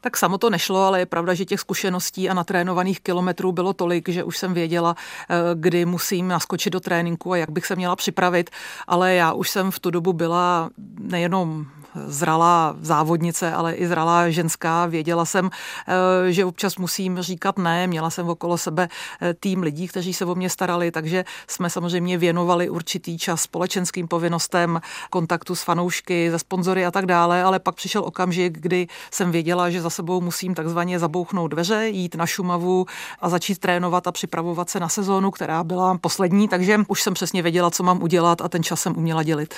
Tak 0.00 0.16
samo 0.16 0.38
to 0.38 0.50
nešlo, 0.50 0.82
ale 0.82 0.98
je 0.98 1.06
pravda, 1.06 1.34
že 1.34 1.44
těch 1.44 1.60
zkušeností 1.60 2.28
a 2.28 2.34
natrénovaných 2.34 3.00
kilometrů 3.00 3.52
bylo 3.52 3.72
tolik, 3.72 4.08
že 4.08 4.24
už 4.24 4.38
jsem 4.38 4.54
věděla, 4.54 4.96
eh, 4.96 5.34
kdy 5.54 5.84
musím 5.84 6.28
naskočit 6.28 6.72
do 6.72 6.80
tréninku 6.80 7.32
a 7.32 7.36
jak 7.36 7.50
bych 7.50 7.66
se 7.66 7.76
měla 7.76 7.96
připravit, 7.96 8.50
ale 8.86 9.14
já 9.14 9.32
už 9.32 9.50
jsem 9.50 9.70
v 9.70 9.78
tu 9.78 9.90
dobu 9.90 10.12
byla 10.12 10.70
nejenom 11.00 11.66
zralá 12.06 12.76
závodnice, 12.80 13.52
ale 13.52 13.74
i 13.74 13.86
zralá 13.86 14.30
ženská. 14.30 14.86
Věděla 14.86 15.24
jsem, 15.24 15.50
eh, 15.88 16.32
že 16.32 16.44
občas 16.44 16.76
musím 16.76 17.20
říkat 17.20 17.58
ne. 17.58 17.86
Měla 17.86 18.10
jsem 18.10 18.28
okolo 18.28 18.58
sebe 18.58 18.88
eh, 19.20 19.34
tým 19.34 19.62
lidí, 19.62 19.88
kteří 19.88 20.14
se 20.14 20.24
o 20.24 20.34
mě 20.34 20.50
starali, 20.50 20.90
takže 20.90 21.24
jsme 21.46 21.70
samozřejmě 21.70 22.18
věnovali 22.18 22.70
určitý 22.70 23.18
čas 23.18 23.42
společenským 23.42 24.08
povinnostem, 24.08 24.80
kontaktu 25.10 25.54
s 25.54 25.62
fanoušky, 25.62 26.30
ze 26.30 26.38
sponzory 26.38 26.86
a 26.86 26.90
tak 26.90 27.06
dále, 27.06 27.42
ale 27.42 27.58
pak 27.58 27.74
přišel 27.74 28.04
okamžik, 28.04 28.58
kdy 28.58 28.86
jsem 29.10 29.30
věděla, 29.30 29.70
že 29.70 29.82
za 29.86 29.90
sebou 29.90 30.20
musím 30.20 30.54
takzvaně 30.54 30.98
zabouchnout 30.98 31.50
dveře, 31.50 31.88
jít 31.88 32.14
na 32.14 32.26
Šumavu 32.26 32.86
a 33.20 33.28
začít 33.28 33.58
trénovat 33.58 34.06
a 34.06 34.12
připravovat 34.12 34.70
se 34.70 34.80
na 34.80 34.88
sezónu, 34.88 35.30
která 35.30 35.64
byla 35.64 35.98
poslední, 35.98 36.48
takže 36.48 36.78
už 36.88 37.02
jsem 37.02 37.14
přesně 37.14 37.42
věděla, 37.42 37.70
co 37.70 37.82
mám 37.82 38.02
udělat 38.02 38.40
a 38.40 38.48
ten 38.48 38.62
čas 38.62 38.80
jsem 38.80 38.96
uměla 38.96 39.22
dělit. 39.22 39.54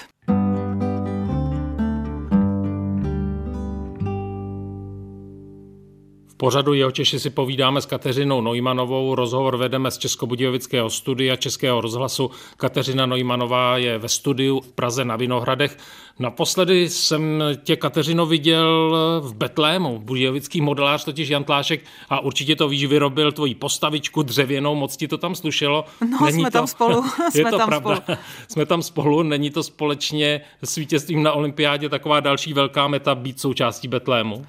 Pořadu 6.38 6.74
jeho 6.74 6.90
Češi 6.90 7.20
si 7.20 7.30
povídáme 7.30 7.80
s 7.80 7.86
Kateřinou 7.86 8.40
Nojmanovou. 8.40 9.14
Rozhovor 9.14 9.56
vedeme 9.56 9.90
z 9.90 9.98
Českobudějovického 9.98 10.90
studia 10.90 11.36
Českého 11.36 11.80
rozhlasu. 11.80 12.30
Kateřina 12.56 13.06
Nojmanová 13.06 13.76
je 13.76 13.98
ve 13.98 14.08
studiu 14.08 14.60
v 14.60 14.72
Praze 14.72 15.04
na 15.04 15.16
Vinohradech. 15.16 15.76
Naposledy 16.18 16.88
jsem 16.88 17.42
tě, 17.64 17.76
Kateřino, 17.76 18.26
viděl 18.26 18.96
v 19.24 19.34
Betlému. 19.34 19.98
Budějovický 19.98 20.60
modelář, 20.60 21.04
totiž 21.04 21.28
Jan 21.28 21.44
Tlášek, 21.44 21.84
a 22.08 22.20
určitě 22.20 22.56
to 22.56 22.68
víš, 22.68 22.84
vyrobil 22.84 23.32
tvoji 23.32 23.54
postavičku 23.54 24.22
dřevěnou, 24.22 24.74
moc 24.74 24.96
ti 24.96 25.08
to 25.08 25.18
tam 25.18 25.34
slušelo. 25.34 25.84
No, 26.10 26.18
Není 26.26 26.40
jsme 26.40 26.50
to... 26.50 26.58
tam 26.58 26.66
spolu. 26.66 27.04
je 27.24 27.30
jsme 27.30 27.50
to 27.50 27.58
tam 27.58 27.68
pravda. 27.68 27.96
Spolu. 27.96 28.18
jsme 28.48 28.66
tam 28.66 28.82
spolu. 28.82 29.22
Není 29.22 29.50
to 29.50 29.62
společně 29.62 30.40
s 30.62 30.76
vítězstvím 30.76 31.22
na 31.22 31.32
olympiádě 31.32 31.88
taková 31.88 32.20
další 32.20 32.52
velká 32.52 32.88
meta 32.88 33.14
být 33.14 33.40
součástí 33.40 33.88
Betlému? 33.88 34.46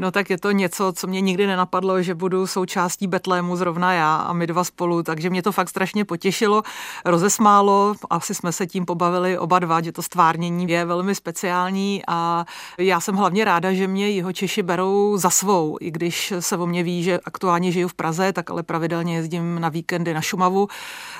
No 0.00 0.10
tak 0.10 0.30
je 0.30 0.38
to 0.38 0.50
něco, 0.50 0.92
co 0.92 1.06
mě 1.06 1.20
nikdy 1.20 1.46
nenapadlo, 1.46 2.02
že 2.02 2.14
budu 2.14 2.46
součástí 2.46 3.06
Betlému 3.06 3.56
zrovna 3.56 3.92
já 3.92 4.16
a 4.16 4.32
my 4.32 4.46
dva 4.46 4.64
spolu, 4.64 5.02
takže 5.02 5.30
mě 5.30 5.42
to 5.42 5.52
fakt 5.52 5.68
strašně 5.68 6.04
potěšilo, 6.04 6.62
rozesmálo, 7.04 7.94
asi 8.10 8.34
jsme 8.34 8.52
se 8.52 8.66
tím 8.66 8.86
pobavili 8.86 9.38
oba 9.38 9.58
dva, 9.58 9.80
že 9.80 9.92
to 9.92 10.02
stvárnění 10.02 10.70
je 10.70 10.84
velmi 10.84 11.14
speciální 11.14 12.02
a 12.08 12.44
já 12.78 13.00
jsem 13.00 13.16
hlavně 13.16 13.44
ráda, 13.44 13.72
že 13.72 13.86
mě 13.86 14.10
jeho 14.10 14.32
Češi 14.32 14.62
berou 14.62 15.16
za 15.16 15.30
svou, 15.30 15.76
i 15.80 15.90
když 15.90 16.32
se 16.40 16.56
o 16.56 16.66
mě 16.66 16.82
ví, 16.82 17.02
že 17.02 17.20
aktuálně 17.24 17.72
žiju 17.72 17.88
v 17.88 17.94
Praze, 17.94 18.32
tak 18.32 18.50
ale 18.50 18.62
pravidelně 18.62 19.16
jezdím 19.16 19.60
na 19.60 19.68
víkendy 19.68 20.14
na 20.14 20.20
Šumavu. 20.20 20.68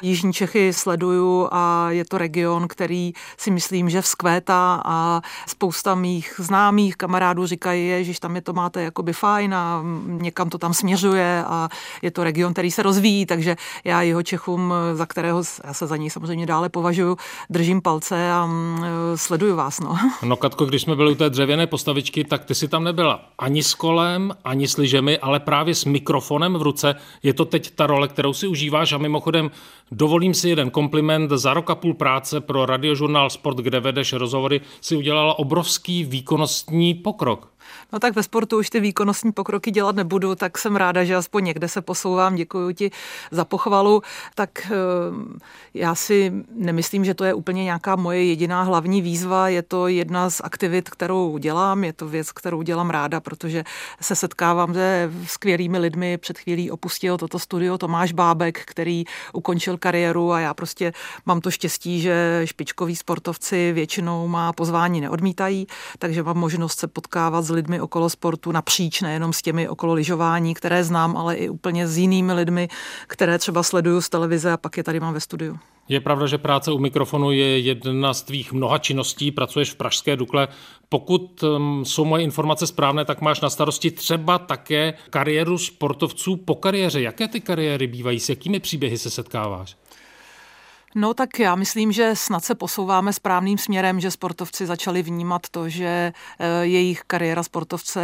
Jižní 0.03 0.33
Čechy 0.33 0.73
sleduju 0.73 1.49
a 1.53 1.91
je 1.91 2.05
to 2.05 2.19
region, 2.19 2.69
který 2.69 3.13
si 3.37 3.51
myslím, 3.51 3.91
že 3.91 4.03
vzkvétá 4.03 4.83
a 4.85 5.21
spousta 5.47 5.95
mých 5.95 6.35
známých 6.39 6.97
kamarádů 6.97 7.47
říkají, 7.47 8.05
že 8.05 8.21
tam 8.21 8.37
je 8.37 8.43
to 8.43 8.53
má 8.53 8.70
máte 8.71 8.83
jakoby 8.83 9.13
fajn 9.13 9.55
a 9.55 9.83
někam 10.07 10.51
to 10.51 10.59
tam 10.59 10.75
směřuje 10.75 11.45
a 11.47 11.69
je 12.03 12.11
to 12.11 12.25
region, 12.25 12.53
který 12.53 12.71
se 12.71 12.83
rozvíjí, 12.83 13.27
takže 13.27 13.57
já 13.85 14.03
jeho 14.03 14.23
Čechům, 14.23 14.75
za 14.95 15.07
kterého 15.07 15.43
já 15.65 15.75
se 15.75 15.87
za 15.87 15.97
něj 15.97 16.11
samozřejmě 16.11 16.47
dále 16.47 16.69
považuji, 16.69 17.17
držím 17.51 17.83
palce 17.83 18.33
a 18.33 18.47
mm, 18.47 18.85
sleduju 19.15 19.57
vás. 19.57 19.81
No. 19.81 19.99
no 20.23 20.37
Katko, 20.37 20.65
když 20.65 20.83
jsme 20.83 20.97
byli 20.97 21.13
u 21.13 21.15
té 21.15 21.31
dřevěné 21.31 21.67
postavičky, 21.67 22.25
tak 22.25 22.45
ty 22.45 22.55
si 22.55 22.69
tam 22.69 22.85
nebyla 22.85 23.25
ani 23.39 23.63
s 23.63 23.75
kolem, 23.75 24.33
ani 24.45 24.69
s 24.69 24.77
lyžemi, 24.77 25.19
ale 25.19 25.41
právě 25.41 25.75
s 25.75 25.85
mikrofonem 25.85 26.55
v 26.55 26.63
ruce. 26.63 26.95
Je 27.23 27.35
to 27.35 27.45
teď 27.45 27.71
ta 27.71 27.87
role, 27.87 28.09
kterou 28.09 28.33
si 28.33 28.47
užíváš 28.47 28.93
a 28.93 28.99
mimochodem 28.99 29.51
dovolím 29.91 30.35
si 30.35 30.49
jeden 30.49 30.71
kompliment. 30.71 31.31
Za 31.31 31.55
rok 31.55 31.71
a 31.71 31.75
půl 31.75 31.95
práce 31.95 32.41
pro 32.41 32.67
radiožurnál 32.67 33.31
Sport, 33.31 33.59
kde 33.59 33.81
vedeš 33.81 34.13
rozhovory, 34.13 34.61
si 34.81 34.97
udělala 34.97 35.39
obrovský 35.39 36.05
výkonnostní 36.05 36.95
pokrok. 36.95 37.50
No 37.93 37.99
tak 37.99 38.17
ve 38.17 38.23
sportu 38.23 38.59
už 38.59 38.71
ty 38.71 38.81
výkonnostní 38.81 39.33
pokroky 39.33 39.71
dělat 39.71 39.97
nebudu, 39.97 40.35
tak 40.35 40.59
jsem 40.59 40.77
ráda, 40.77 41.05
že 41.05 41.17
aspoň 41.17 41.45
někde 41.45 41.69
se 41.69 41.81
posouvám. 41.81 42.35
Děkuji 42.35 42.75
ti 42.75 42.91
za 43.31 43.45
pochvalu. 43.45 44.03
Tak 44.35 44.51
eh, 44.65 44.71
já 45.75 45.95
si 45.95 46.33
nemyslím, 46.55 47.05
že 47.05 47.15
to 47.15 47.25
je 47.25 47.35
úplně 47.35 47.65
nějaká 47.65 47.97
moje 47.97 48.25
jediná 48.25 48.63
hlavní 48.63 49.03
výzva. 49.03 49.49
Je 49.49 49.63
to 49.63 49.89
jedna 49.89 50.31
z 50.31 50.41
aktivit, 50.45 50.91
kterou 50.91 51.39
dělám. 51.39 51.85
Je 51.85 51.93
to 51.93 52.09
věc, 52.09 52.33
kterou 52.33 52.63
dělám 52.63 52.91
ráda, 52.91 53.21
protože 53.21 53.65
se 54.01 54.17
setkávám 54.17 54.75
se 54.75 55.13
skvělými 55.27 55.79
lidmi. 55.79 56.19
Před 56.19 56.39
chvílí 56.39 56.71
opustil 56.71 57.19
toto 57.19 57.39
studio 57.39 57.79
Tomáš 57.79 58.13
Bábek, 58.13 58.63
který 58.65 59.05
ukončil 59.33 59.79
kariéru 59.79 60.33
a 60.33 60.41
já 60.41 60.55
prostě 60.55 60.93
mám 61.27 61.41
to 61.41 61.51
štěstí, 61.51 62.01
že 62.01 62.43
špičkoví 62.45 62.97
sportovci 62.97 63.73
většinou 63.73 64.29
má 64.29 64.53
pozvání 64.53 65.01
neodmítají, 65.01 65.67
takže 65.99 66.23
mám 66.23 66.37
možnost 66.37 66.79
se 66.79 66.89
potkávat 66.89 67.45
s 67.45 67.51
lidmi 67.51 67.60
okolo 67.81 68.11
sportu 68.11 68.53
napříč, 68.53 69.01
nejenom 69.01 69.33
s 69.33 69.43
těmi 69.43 69.69
okolo 69.69 69.95
lyžování, 69.95 70.55
které 70.55 70.85
znám, 70.85 71.17
ale 71.17 71.37
i 71.37 71.49
úplně 71.49 71.89
s 71.89 71.99
jinými 71.99 72.33
lidmi, 72.33 72.69
které 73.07 73.39
třeba 73.39 73.63
sleduju 73.63 74.01
z 74.01 74.09
televize 74.09 74.53
a 74.53 74.57
pak 74.57 74.77
je 74.77 74.83
tady 74.83 75.01
mám 75.01 75.15
ve 75.15 75.21
studiu. 75.21 75.59
Je 75.89 76.01
pravda, 76.01 76.27
že 76.27 76.39
práce 76.39 76.73
u 76.73 76.79
mikrofonu 76.79 77.33
je 77.33 77.59
jedna 77.59 78.15
z 78.15 78.23
tvých 78.23 78.53
mnoha 78.53 78.79
činností, 78.79 79.31
pracuješ 79.31 79.71
v 79.71 79.75
Pražské 79.75 80.17
Dukle. 80.17 80.49
Pokud 80.89 81.43
um, 81.43 81.85
jsou 81.85 82.05
moje 82.05 82.23
informace 82.23 82.67
správné, 82.67 83.05
tak 83.05 83.21
máš 83.21 83.41
na 83.41 83.51
starosti 83.51 83.91
třeba 83.91 84.39
také 84.39 84.95
kariéru 85.11 85.59
sportovců 85.59 86.37
po 86.37 86.55
kariéře. 86.55 87.01
Jaké 87.01 87.29
ty 87.29 87.41
kariéry 87.41 87.87
bývají, 87.87 88.21
s 88.21 88.29
jakými 88.29 88.61
příběhy 88.61 88.99
se 88.99 89.11
setkáváš? 89.11 89.77
No 90.95 91.15
tak 91.15 91.39
já 91.39 91.55
myslím, 91.55 91.93
že 91.93 92.17
snad 92.17 92.45
se 92.45 92.55
posouváme 92.55 93.13
správným 93.13 93.59
směrem, 93.59 94.01
že 94.01 94.11
sportovci 94.11 94.67
začali 94.67 95.03
vnímat 95.03 95.43
to, 95.51 95.69
že 95.69 96.13
eh, 96.39 96.47
jejich 96.63 97.03
kariéra 97.07 97.43
sportovce 97.43 98.01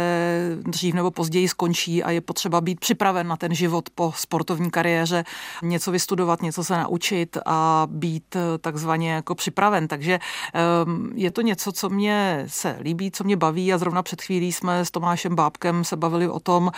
dřív 0.61 0.93
nebo 0.93 1.11
později 1.11 1.47
skončí 1.47 2.03
a 2.03 2.11
je 2.11 2.21
potřeba 2.21 2.61
být 2.61 2.79
připraven 2.79 3.27
na 3.27 3.37
ten 3.37 3.55
život 3.55 3.89
po 3.95 4.13
sportovní 4.15 4.71
kariéře, 4.71 5.23
něco 5.63 5.91
vystudovat, 5.91 6.41
něco 6.41 6.63
se 6.63 6.77
naučit 6.77 7.37
a 7.45 7.87
být 7.91 8.35
eh, 8.35 8.57
takzvaně 8.57 9.11
jako 9.11 9.35
připraven. 9.35 9.87
Takže 9.87 10.19
ehm, 10.53 11.11
je 11.15 11.31
to 11.31 11.41
něco, 11.41 11.71
co 11.71 11.89
mě 11.89 12.43
se 12.47 12.77
líbí, 12.81 13.11
co 13.11 13.23
mě 13.23 13.37
baví 13.37 13.73
a 13.73 13.77
zrovna 13.77 14.03
před 14.03 14.21
chvílí 14.21 14.51
jsme 14.51 14.85
s 14.85 14.91
Tomášem 14.91 15.35
Bábkem 15.35 15.83
se 15.83 15.95
bavili 15.95 16.29
o 16.29 16.39
tom, 16.39 16.71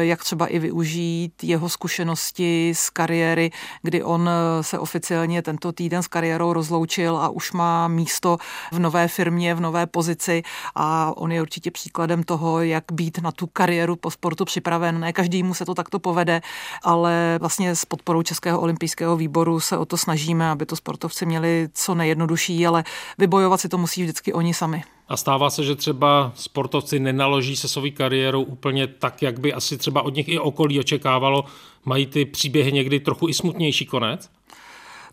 jak 0.00 0.24
třeba 0.24 0.46
i 0.46 0.58
využít 0.58 1.44
jeho 1.44 1.68
zkušenosti 1.68 2.72
z 2.76 2.90
kariéry, 2.90 3.50
kdy 3.82 4.02
on 4.02 4.30
se 4.60 4.78
oficiálně 4.78 5.42
ten 5.42 5.51
tento 5.52 5.72
týden 5.72 6.02
s 6.02 6.08
kariérou 6.08 6.52
rozloučil 6.52 7.16
a 7.16 7.28
už 7.28 7.52
má 7.52 7.88
místo 7.88 8.38
v 8.72 8.78
nové 8.78 9.08
firmě, 9.08 9.54
v 9.54 9.60
nové 9.60 9.86
pozici 9.86 10.42
a 10.74 11.12
on 11.16 11.32
je 11.32 11.42
určitě 11.42 11.70
příkladem 11.70 12.22
toho, 12.22 12.62
jak 12.62 12.84
být 12.92 13.18
na 13.18 13.32
tu 13.32 13.46
kariéru 13.46 13.96
po 13.96 14.10
sportu 14.10 14.44
připraven. 14.44 15.00
Ne 15.00 15.12
každému 15.12 15.54
se 15.54 15.64
to 15.64 15.74
takto 15.74 15.98
povede, 15.98 16.40
ale 16.82 17.38
vlastně 17.40 17.76
s 17.76 17.84
podporou 17.84 18.22
Českého 18.22 18.60
olympijského 18.60 19.16
výboru 19.16 19.60
se 19.60 19.78
o 19.78 19.84
to 19.84 19.96
snažíme, 19.96 20.50
aby 20.50 20.66
to 20.66 20.76
sportovci 20.76 21.26
měli 21.26 21.68
co 21.74 21.94
nejjednodušší, 21.94 22.66
ale 22.66 22.84
vybojovat 23.18 23.60
si 23.60 23.68
to 23.68 23.78
musí 23.78 24.02
vždycky 24.02 24.32
oni 24.32 24.54
sami. 24.54 24.82
A 25.08 25.16
stává 25.16 25.50
se, 25.50 25.64
že 25.64 25.74
třeba 25.76 26.32
sportovci 26.34 27.00
nenaloží 27.00 27.56
se 27.56 27.68
svou 27.68 27.90
kariérou 27.94 28.42
úplně 28.42 28.86
tak, 28.86 29.22
jak 29.22 29.40
by 29.40 29.52
asi 29.52 29.76
třeba 29.76 30.02
od 30.02 30.14
nich 30.14 30.28
i 30.28 30.38
okolí 30.38 30.80
očekávalo. 30.80 31.44
Mají 31.84 32.06
ty 32.06 32.24
příběhy 32.24 32.72
někdy 32.72 33.00
trochu 33.00 33.28
i 33.28 33.34
smutnější 33.34 33.86
konec? 33.86 34.30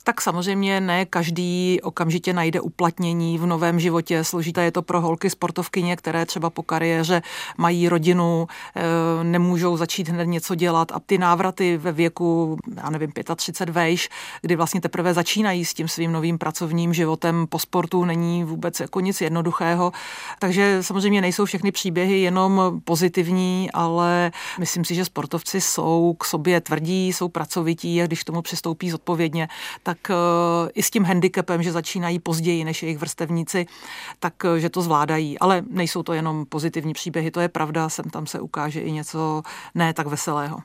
Tak 0.04 0.22
samozřejmě 0.22 0.82
ne 0.82 1.06
každý 1.06 1.80
okamžitě 1.84 2.34
najde 2.34 2.62
uplatnění 2.62 3.38
v 3.38 3.46
novém 3.46 3.80
životě. 3.80 4.24
Složité 4.24 4.64
je 4.64 4.72
to 4.72 4.82
pro 4.82 5.02
holky 5.02 5.30
sportovkyně, 5.30 5.96
které 5.96 6.26
třeba 6.26 6.50
po 6.50 6.64
kariéře 6.64 7.22
mají 7.58 7.90
rodinu, 7.90 8.48
eh, 8.76 8.82
nemůžou 9.24 9.78
začít 9.78 10.10
hned 10.10 10.26
něco 10.26 10.56
dělat 10.56 10.92
a 10.92 11.00
ty 11.00 11.18
návraty 11.18 11.78
ve 11.78 11.92
věku, 11.92 12.58
já 12.76 12.90
nevím, 12.90 13.12
35 13.36 13.74
vejš, 13.74 14.10
kdy 14.42 14.56
vlastně 14.56 14.82
teprve 14.82 15.14
začínají 15.14 15.66
s 15.66 15.74
tím 15.74 15.88
svým 15.88 16.12
novým 16.12 16.38
pracovním 16.38 16.94
životem 16.94 17.48
po 17.50 17.60
sportu, 17.60 18.06
není 18.06 18.44
vůbec 18.44 18.80
jako 18.80 19.00
nic 19.00 19.22
jednoduchého. 19.22 19.92
Takže 20.40 20.78
samozřejmě 20.82 21.22
nejsou 21.22 21.46
všechny 21.46 21.72
příběhy 21.72 22.20
jenom 22.20 22.82
pozitivní, 22.84 23.70
ale 23.74 24.32
myslím 24.60 24.86
si, 24.86 24.96
že 24.96 25.06
sportovci 25.06 25.62
jsou 25.62 26.16
k 26.20 26.26
sobě 26.26 26.62
tvrdí, 26.62 27.14
jsou 27.14 27.28
pracovití 27.28 28.02
a 28.02 28.08
když 28.08 28.24
k 28.24 28.26
tomu 28.26 28.42
přistoupí 28.42 28.90
zodpovědně, 28.90 29.48
tak 29.90 30.10
eh, 30.10 30.70
i 30.74 30.84
s 30.84 30.90
tím 30.90 31.04
handicapem, 31.04 31.64
že 31.64 31.72
začínají 31.72 32.20
později 32.20 32.64
než 32.64 32.84
jejich 32.84 32.98
vrstevníci, 32.98 33.66
tak 34.20 34.34
eh, 34.46 34.60
že 34.60 34.70
to 34.70 34.82
zvládají. 34.82 35.40
Ale 35.40 35.64
nejsou 35.70 36.04
to 36.04 36.14
jenom 36.14 36.46
pozitivní 36.46 36.94
příběhy, 36.94 37.32
to 37.32 37.40
je 37.40 37.50
pravda, 37.50 37.90
sem 37.90 38.06
tam 38.06 38.28
se 38.28 38.40
ukáže 38.40 38.82
i 38.82 38.92
něco 38.92 39.42
ne 39.76 39.94
tak 39.94 40.08
veselého. 40.08 40.58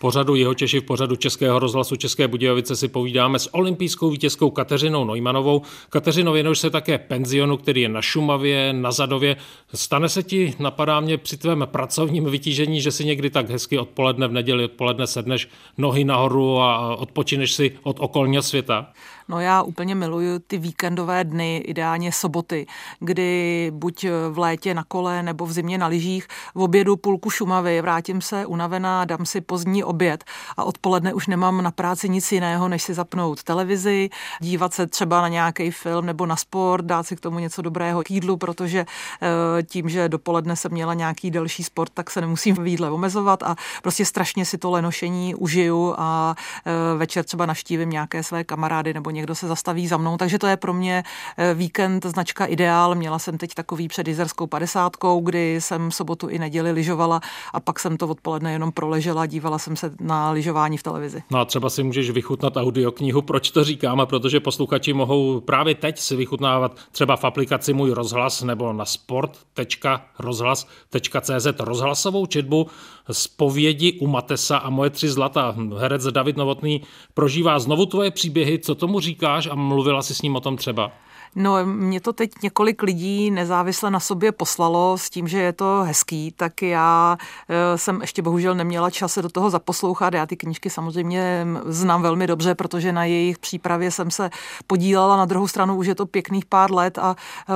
Pořadu 0.00 0.34
jeho 0.34 0.54
Češi, 0.54 0.80
v 0.80 0.84
pořadu 0.84 1.16
Českého 1.16 1.58
rozhlasu 1.58 1.96
České 1.96 2.28
Budějovice 2.28 2.76
si 2.76 2.88
povídáme 2.88 3.38
s 3.38 3.54
olympijskou 3.54 4.10
vítězkou 4.10 4.50
Kateřinou 4.50 5.04
Neumanovou. 5.04 5.62
Kateřino, 5.90 6.32
věnuješ 6.32 6.58
se 6.58 6.70
také 6.70 6.98
penzionu, 6.98 7.56
který 7.56 7.80
je 7.80 7.88
na 7.88 8.02
Šumavě, 8.02 8.72
na 8.72 8.92
Zadově. 8.92 9.36
Stane 9.74 10.08
se 10.08 10.22
ti, 10.22 10.54
napadá 10.58 11.00
mě 11.00 11.18
při 11.18 11.36
tvém 11.36 11.68
pracovním 11.70 12.24
vytížení, 12.24 12.80
že 12.80 12.90
si 12.90 13.04
někdy 13.04 13.30
tak 13.30 13.50
hezky 13.50 13.78
odpoledne 13.78 14.28
v 14.28 14.32
neděli 14.32 14.64
odpoledne 14.64 15.06
sedneš 15.06 15.48
nohy 15.78 16.04
nahoru 16.04 16.58
a 16.58 16.96
odpočineš 16.96 17.52
si 17.52 17.78
od 17.82 17.96
okolního 18.00 18.42
světa? 18.42 18.92
No 19.30 19.40
já 19.40 19.62
úplně 19.62 19.94
miluju 19.94 20.38
ty 20.38 20.58
víkendové 20.58 21.24
dny, 21.24 21.56
ideálně 21.56 22.12
soboty, 22.12 22.66
kdy 23.00 23.70
buď 23.74 24.06
v 24.30 24.38
létě 24.38 24.74
na 24.74 24.84
kole 24.84 25.22
nebo 25.22 25.46
v 25.46 25.52
zimě 25.52 25.78
na 25.78 25.86
lyžích 25.86 26.28
v 26.54 26.62
obědu 26.62 26.96
půlku 26.96 27.30
Šumavy, 27.30 27.80
vrátím 27.80 28.20
se 28.20 28.46
unavená, 28.46 29.04
dám 29.04 29.26
si 29.26 29.40
pozdní 29.40 29.84
oběd 29.84 30.24
a 30.56 30.64
odpoledne 30.64 31.14
už 31.14 31.26
nemám 31.26 31.62
na 31.62 31.70
práci 31.70 32.08
nic 32.08 32.32
jiného, 32.32 32.68
než 32.68 32.82
si 32.82 32.94
zapnout 32.94 33.42
televizi, 33.42 34.10
dívat 34.40 34.74
se 34.74 34.86
třeba 34.86 35.20
na 35.20 35.28
nějaký 35.28 35.70
film 35.70 36.06
nebo 36.06 36.26
na 36.26 36.36
sport, 36.36 36.84
dát 36.84 37.06
si 37.06 37.16
k 37.16 37.20
tomu 37.20 37.38
něco 37.38 37.62
dobrého 37.62 38.02
k 38.02 38.10
jídlu, 38.10 38.36
protože 38.36 38.86
eh, 39.22 39.62
tím, 39.62 39.88
že 39.88 40.08
dopoledne 40.08 40.56
jsem 40.56 40.72
měla 40.72 40.94
nějaký 40.94 41.30
delší 41.30 41.64
sport, 41.64 41.92
tak 41.94 42.10
se 42.10 42.20
nemusím 42.20 42.54
v 42.54 42.66
jídle 42.66 42.90
omezovat 42.90 43.42
a 43.42 43.56
prostě 43.82 44.04
strašně 44.04 44.44
si 44.44 44.58
to 44.58 44.70
lenošení 44.70 45.34
užiju 45.34 45.94
a 45.98 46.34
eh, 46.66 46.96
večer 46.96 47.24
třeba 47.24 47.46
naštívím 47.46 47.90
nějaké 47.90 48.22
své 48.22 48.44
kamarády 48.44 48.94
nebo 48.94 49.10
někdo 49.10 49.19
se 49.34 49.48
zastaví 49.48 49.86
za 49.86 49.96
mnou, 49.96 50.16
takže 50.16 50.38
to 50.38 50.46
je 50.46 50.56
pro 50.56 50.72
mě 50.72 51.02
eh, 51.36 51.54
víkend 51.54 52.06
značka 52.06 52.44
ideál. 52.44 52.94
Měla 52.94 53.18
jsem 53.18 53.38
teď 53.38 53.54
takový 53.54 53.88
před 53.88 54.08
Jizerskou 54.08 54.46
padesátkou, 54.46 55.20
kdy 55.20 55.60
jsem 55.60 55.90
sobotu 55.90 56.28
i 56.28 56.38
neděli 56.38 56.72
lyžovala 56.72 57.20
a 57.52 57.60
pak 57.60 57.78
jsem 57.78 57.96
to 57.96 58.08
odpoledne 58.08 58.52
jenom 58.52 58.72
proležela, 58.72 59.26
dívala 59.26 59.58
jsem 59.58 59.76
se 59.76 59.92
na 60.00 60.30
lyžování 60.30 60.76
v 60.76 60.82
televizi. 60.82 61.22
No 61.30 61.38
a 61.38 61.44
třeba 61.44 61.70
si 61.70 61.82
můžeš 61.82 62.10
vychutnat 62.10 62.56
audioknihu, 62.56 63.22
proč 63.22 63.50
to 63.50 63.64
říkáme, 63.64 64.06
protože 64.06 64.40
posluchači 64.40 64.92
mohou 64.92 65.40
právě 65.40 65.74
teď 65.74 65.98
si 65.98 66.16
vychutnávat 66.16 66.76
třeba 66.92 67.16
v 67.16 67.24
aplikaci 67.24 67.72
Můj 67.72 67.90
rozhlas 67.90 68.42
nebo 68.42 68.72
na 68.72 68.84
sport.rozhlas.cz 68.84 71.46
rozhlasovou 71.60 72.26
četbu 72.26 72.66
Spovědi 73.12 73.92
u 73.92 74.06
Matesa 74.06 74.58
a 74.58 74.70
moje 74.70 74.90
tři 74.90 75.08
zlata. 75.08 75.56
Herec 75.78 76.04
David 76.04 76.36
Novotný 76.36 76.82
prožívá 77.14 77.58
znovu 77.58 77.86
tvoje 77.86 78.10
příběhy, 78.10 78.58
co 78.58 78.74
tomu 78.74 78.99
říkáš 79.00 79.46
a 79.46 79.54
mluvila 79.54 80.02
si 80.02 80.14
s 80.14 80.22
ním 80.22 80.36
o 80.36 80.40
tom 80.40 80.56
třeba? 80.56 80.92
No, 81.34 81.66
mě 81.66 82.00
to 82.00 82.12
teď 82.12 82.30
několik 82.42 82.82
lidí 82.82 83.30
nezávisle 83.30 83.90
na 83.90 84.00
sobě 84.00 84.32
poslalo 84.32 84.98
s 84.98 85.10
tím, 85.10 85.28
že 85.28 85.38
je 85.38 85.52
to 85.52 85.82
hezký, 85.86 86.32
tak 86.36 86.62
já 86.62 87.16
eh, 87.48 87.78
jsem 87.78 88.00
ještě 88.00 88.22
bohužel 88.22 88.54
neměla 88.54 88.90
čas 88.90 89.12
se 89.12 89.22
do 89.22 89.28
toho 89.28 89.50
zaposlouchat. 89.50 90.14
Já 90.14 90.26
ty 90.26 90.36
knížky 90.36 90.70
samozřejmě 90.70 91.46
znám 91.66 92.02
velmi 92.02 92.26
dobře, 92.26 92.54
protože 92.54 92.92
na 92.92 93.04
jejich 93.04 93.38
přípravě 93.38 93.90
jsem 93.90 94.10
se 94.10 94.30
podílela. 94.66 95.16
Na 95.16 95.24
druhou 95.24 95.48
stranu 95.48 95.76
už 95.76 95.86
je 95.86 95.94
to 95.94 96.06
pěkných 96.06 96.44
pár 96.44 96.72
let 96.72 96.98
a 96.98 97.16
eh, 97.48 97.52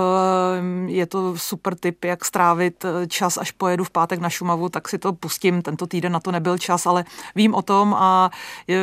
je 0.87 1.07
to 1.07 1.38
super 1.38 1.75
tip, 1.75 2.04
jak 2.04 2.25
strávit 2.25 2.85
eh, 2.85 3.07
čas, 3.07 3.38
až 3.38 3.50
pojedu 3.50 3.85
v 3.85 3.90
pátek 3.90 4.21
na 4.21 4.31
Šumavu, 4.31 4.69
tak 4.69 4.88
si 4.88 4.99
to 4.99 5.12
pustím. 5.12 5.62
Tento 5.62 5.87
týden 5.87 6.12
na 6.12 6.21
to 6.21 6.33
nebyl 6.33 6.59
čas, 6.59 6.87
ale 6.87 7.04
vím 7.35 7.54
o 7.54 7.62
tom 7.62 7.95
a 7.95 8.31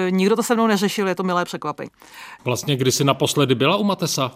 nikdo 0.10 0.36
to 0.36 0.44
se 0.44 0.56
mnou 0.56 0.68
neřešil, 0.68 1.08
je 1.08 1.16
to 1.16 1.24
milé 1.24 1.46
překvapení. 1.46 1.90
Vlastně, 2.46 2.76
kdy 2.76 2.92
jsi 2.92 3.04
naposledy 3.04 3.56
byla 3.56 3.78
u 3.78 3.84
Matesa? 3.84 4.32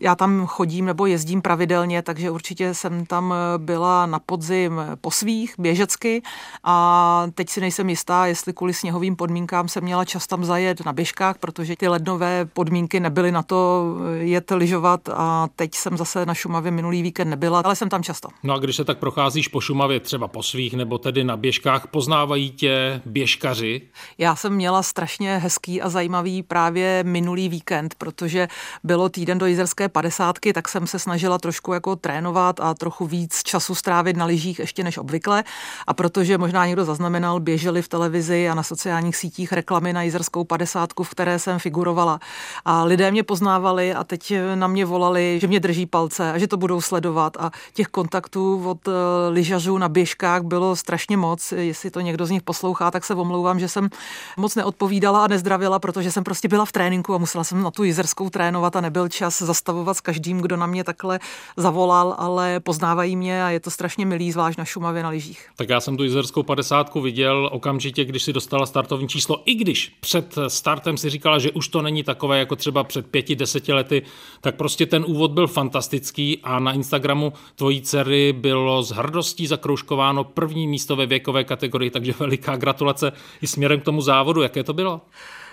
Já 0.00 0.14
tam 0.14 0.46
chodím 0.46 0.84
nebo 0.84 1.06
jezdím 1.06 1.42
pravidelně, 1.42 2.02
takže 2.02 2.30
určitě 2.30 2.74
jsem 2.74 3.06
tam 3.06 3.34
byla 3.58 4.06
na 4.06 4.18
podzim 4.18 4.80
po 5.00 5.10
svých, 5.10 5.54
běžecky 5.58 6.22
a 6.64 7.26
teď 7.34 7.48
si 7.48 7.60
nejsem 7.60 7.90
jistá, 7.90 8.26
jestli 8.26 8.52
kvůli 8.52 8.74
sněhovým 8.74 9.16
podmínkám 9.16 9.68
jsem 9.68 9.84
měla 9.84 10.04
čas 10.04 10.26
tam 10.26 10.44
zajet 10.44 10.86
na 10.86 10.92
běžkách, 10.92 11.38
protože 11.38 11.76
ty 11.76 11.88
lednové 11.88 12.44
podmínky 12.44 13.00
nebyly 13.00 13.32
na 13.32 13.42
to 13.42 13.94
jet 14.18 14.50
lyžovat 14.50 15.08
a 15.08 15.48
teď 15.56 15.74
jsem 15.74 15.96
zase 15.96 16.26
na 16.26 16.34
Šumavě 16.34 16.70
minulý 16.70 17.02
víkend 17.02 17.30
nebyla, 17.30 17.62
ale 17.64 17.76
jsem 17.76 17.88
tam 17.88 18.02
často. 18.02 18.28
No 18.42 18.54
a 18.54 18.58
když 18.58 18.76
se 18.76 18.84
tak 18.84 18.98
procházíš 18.98 19.48
po 19.48 19.60
Šumavě 19.60 20.00
třeba 20.00 20.28
po 20.28 20.42
svých 20.42 20.74
nebo 20.74 20.98
tedy 20.98 21.24
na 21.24 21.36
běžkách, 21.36 21.86
poznávají 21.86 22.50
tě 22.50 23.00
běžkaři? 23.06 23.82
Já 24.18 24.36
jsem 24.36 24.54
měla 24.54 24.82
strašně 24.82 25.38
hezký 25.38 25.82
a 25.82 25.88
zajímavý 25.88 26.42
právě 26.42 27.04
minulý 27.04 27.48
víkend, 27.48 27.94
protože 27.98 28.48
bylo 28.84 29.08
týden 29.08 29.38
do 29.38 29.46
Jizerské 29.46 29.85
padesátky, 29.88 30.52
tak 30.52 30.68
jsem 30.68 30.86
se 30.86 30.98
snažila 30.98 31.38
trošku 31.38 31.72
jako 31.72 31.96
trénovat 31.96 32.60
a 32.60 32.74
trochu 32.74 33.06
víc 33.06 33.42
času 33.42 33.74
strávit 33.74 34.16
na 34.16 34.24
lyžích 34.24 34.58
ještě 34.58 34.84
než 34.84 34.98
obvykle. 34.98 35.44
A 35.86 35.94
protože 35.94 36.38
možná 36.38 36.66
někdo 36.66 36.84
zaznamenal, 36.84 37.40
běželi 37.40 37.82
v 37.82 37.88
televizi 37.88 38.48
a 38.48 38.54
na 38.54 38.62
sociálních 38.62 39.16
sítích 39.16 39.52
reklamy 39.52 39.92
na 39.92 40.02
jizerskou 40.02 40.44
padesátku, 40.44 41.04
v 41.04 41.10
které 41.10 41.38
jsem 41.38 41.58
figurovala. 41.58 42.20
A 42.64 42.84
lidé 42.84 43.10
mě 43.10 43.22
poznávali 43.22 43.94
a 43.94 44.04
teď 44.04 44.32
na 44.54 44.66
mě 44.66 44.84
volali, 44.84 45.38
že 45.40 45.46
mě 45.46 45.60
drží 45.60 45.86
palce 45.86 46.32
a 46.32 46.38
že 46.38 46.46
to 46.46 46.56
budou 46.56 46.80
sledovat. 46.80 47.36
A 47.36 47.50
těch 47.74 47.86
kontaktů 47.86 48.68
od 48.68 48.88
eh, 48.88 48.92
lyžařů 49.30 49.78
na 49.78 49.88
běžkách 49.88 50.42
bylo 50.42 50.76
strašně 50.76 51.16
moc. 51.16 51.52
Jestli 51.52 51.90
to 51.90 52.00
někdo 52.00 52.26
z 52.26 52.30
nich 52.30 52.42
poslouchá, 52.42 52.90
tak 52.90 53.04
se 53.04 53.14
omlouvám, 53.14 53.60
že 53.60 53.68
jsem 53.68 53.88
moc 54.36 54.54
neodpovídala 54.54 55.24
a 55.24 55.28
nezdravila, 55.28 55.78
protože 55.78 56.12
jsem 56.12 56.24
prostě 56.24 56.48
byla 56.48 56.64
v 56.64 56.72
tréninku 56.72 57.14
a 57.14 57.18
musela 57.18 57.44
jsem 57.44 57.62
na 57.62 57.70
tu 57.70 57.84
jizerskou 57.84 58.30
trénovat 58.30 58.76
a 58.76 58.80
nebyl 58.80 59.08
čas 59.08 59.42
zastavovat 59.42 59.75
zastavovat 59.76 59.96
s 59.96 60.00
každým, 60.00 60.40
kdo 60.40 60.56
na 60.56 60.66
mě 60.66 60.84
takhle 60.84 61.18
zavolal, 61.56 62.14
ale 62.18 62.60
poznávají 62.60 63.16
mě 63.16 63.44
a 63.44 63.50
je 63.50 63.60
to 63.60 63.70
strašně 63.70 64.06
milý, 64.06 64.32
zvlášť 64.32 64.58
na 64.58 64.64
Šumavě 64.64 65.02
na 65.02 65.08
lyžích. 65.08 65.48
Tak 65.56 65.68
já 65.68 65.80
jsem 65.80 65.96
tu 65.96 66.04
jizerskou 66.04 66.42
padesátku 66.42 67.00
viděl 67.00 67.48
okamžitě, 67.52 68.04
když 68.04 68.22
si 68.22 68.32
dostala 68.32 68.66
startovní 68.66 69.08
číslo, 69.08 69.42
i 69.44 69.54
když 69.54 69.96
před 70.00 70.34
startem 70.48 70.96
si 70.96 71.10
říkala, 71.10 71.38
že 71.38 71.50
už 71.50 71.68
to 71.68 71.82
není 71.82 72.02
takové 72.02 72.38
jako 72.38 72.56
třeba 72.56 72.84
před 72.84 73.06
pěti, 73.06 73.36
deseti 73.36 73.72
lety, 73.72 74.02
tak 74.40 74.56
prostě 74.56 74.86
ten 74.86 75.04
úvod 75.06 75.30
byl 75.30 75.46
fantastický 75.46 76.40
a 76.42 76.58
na 76.58 76.72
Instagramu 76.72 77.32
tvojí 77.56 77.82
dcery 77.82 78.32
bylo 78.32 78.82
s 78.82 78.90
hrdostí 78.90 79.46
zakroužkováno 79.46 80.24
první 80.24 80.66
místo 80.66 80.96
ve 80.96 81.06
věkové 81.06 81.44
kategorii, 81.44 81.90
takže 81.90 82.14
veliká 82.18 82.56
gratulace 82.56 83.12
i 83.42 83.46
směrem 83.46 83.80
k 83.80 83.84
tomu 83.84 84.00
závodu. 84.00 84.42
Jaké 84.42 84.64
to 84.64 84.72
bylo? 84.72 85.00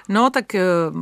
No, 0.10 0.30
tak 0.30 0.56
eh, 0.56 0.62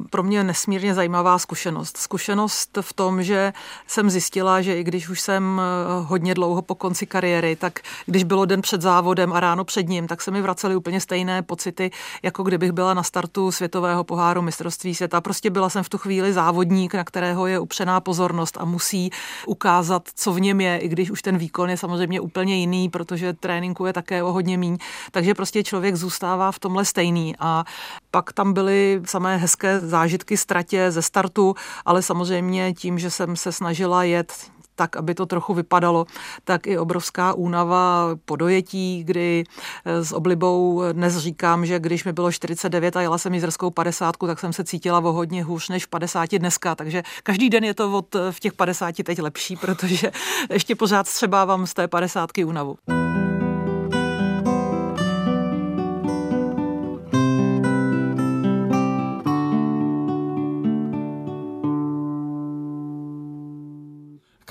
pro 0.09 0.23
mě 0.23 0.43
nesmírně 0.43 0.93
zajímavá 0.93 1.39
zkušenost. 1.39 1.97
Zkušenost 1.97 2.77
v 2.81 2.93
tom, 2.93 3.23
že 3.23 3.53
jsem 3.87 4.09
zjistila, 4.09 4.61
že 4.61 4.77
i 4.77 4.83
když 4.83 5.09
už 5.09 5.21
jsem 5.21 5.61
eh, 5.61 6.03
hodně 6.05 6.33
dlouho 6.33 6.61
po 6.61 6.75
konci 6.75 7.05
kariéry, 7.05 7.55
tak 7.55 7.79
když 8.05 8.23
bylo 8.23 8.45
den 8.45 8.61
před 8.61 8.81
závodem 8.81 9.33
a 9.33 9.39
ráno 9.39 9.65
před 9.65 9.89
ním, 9.89 10.07
tak 10.07 10.21
se 10.21 10.31
mi 10.31 10.41
vracely 10.41 10.75
úplně 10.75 11.01
stejné 11.01 11.41
pocity, 11.41 11.91
jako 12.23 12.43
kdybych 12.43 12.71
byla 12.71 12.93
na 12.93 13.03
startu 13.03 13.51
světového 13.51 14.03
poháru 14.03 14.41
mistrovství 14.41 14.95
světa. 14.95 15.21
Prostě 15.21 15.49
byla 15.49 15.69
jsem 15.69 15.83
v 15.83 15.89
tu 15.89 15.97
chvíli 15.97 16.33
závodník, 16.33 16.93
na 16.93 17.03
kterého 17.03 17.47
je 17.47 17.59
upřená 17.59 17.99
pozornost 17.99 18.57
a 18.59 18.65
musí 18.65 19.09
ukázat, 19.45 20.09
co 20.15 20.33
v 20.33 20.41
něm 20.41 20.61
je, 20.61 20.77
i 20.77 20.87
když 20.87 21.11
už 21.11 21.21
ten 21.21 21.37
výkon 21.37 21.69
je 21.69 21.77
samozřejmě 21.77 22.19
úplně 22.19 22.55
jiný, 22.55 22.89
protože 22.89 23.33
tréninku 23.33 23.85
je 23.85 23.93
také 23.93 24.23
o 24.23 24.31
hodně 24.31 24.57
míň. 24.57 24.77
Takže 25.11 25.33
prostě 25.33 25.63
člověk 25.63 25.95
zůstává 25.95 26.51
v 26.51 26.59
tomhle 26.59 26.85
stejný. 26.85 27.35
A 27.39 27.63
pak 28.11 28.33
tam 28.33 28.53
byly 28.53 28.90
samé 29.05 29.37
hezké 29.37 29.79
zážitky 29.79 30.37
ztratě 30.37 30.91
ze 30.91 31.01
startu, 31.01 31.55
ale 31.85 32.01
samozřejmě 32.01 32.73
tím, 32.73 32.99
že 32.99 33.11
jsem 33.11 33.35
se 33.35 33.51
snažila 33.51 34.03
jet 34.03 34.33
tak, 34.75 34.97
aby 34.97 35.15
to 35.15 35.25
trochu 35.25 35.53
vypadalo, 35.53 36.05
tak 36.43 36.67
i 36.67 36.77
obrovská 36.77 37.33
únava 37.33 38.09
po 38.25 38.35
dojetí, 38.35 39.03
kdy 39.03 39.43
eh, 39.85 40.03
s 40.03 40.11
oblibou 40.11 40.83
dnes 40.91 41.17
říkám, 41.17 41.65
že 41.65 41.79
když 41.79 42.03
mi 42.03 42.13
bylo 42.13 42.31
49 42.31 42.95
a 42.95 43.01
jela 43.01 43.17
jsem 43.17 43.33
jízerskou 43.33 43.69
50, 43.69 44.15
tak 44.17 44.39
jsem 44.39 44.53
se 44.53 44.63
cítila 44.63 44.99
o 44.99 45.11
hodně 45.11 45.43
hůř 45.43 45.69
než 45.69 45.85
v 45.85 45.89
50 45.89 46.37
dneska, 46.37 46.75
takže 46.75 47.03
každý 47.23 47.49
den 47.49 47.63
je 47.63 47.73
to 47.73 47.97
od 47.97 48.15
v 48.31 48.39
těch 48.39 48.53
50 48.53 48.95
teď 49.03 49.21
lepší, 49.21 49.55
protože 49.55 50.11
ještě 50.49 50.75
pořád 50.75 51.07
střebávám 51.07 51.67
z 51.67 51.73
té 51.73 51.87
50 51.87 52.29
únavu. 52.45 53.00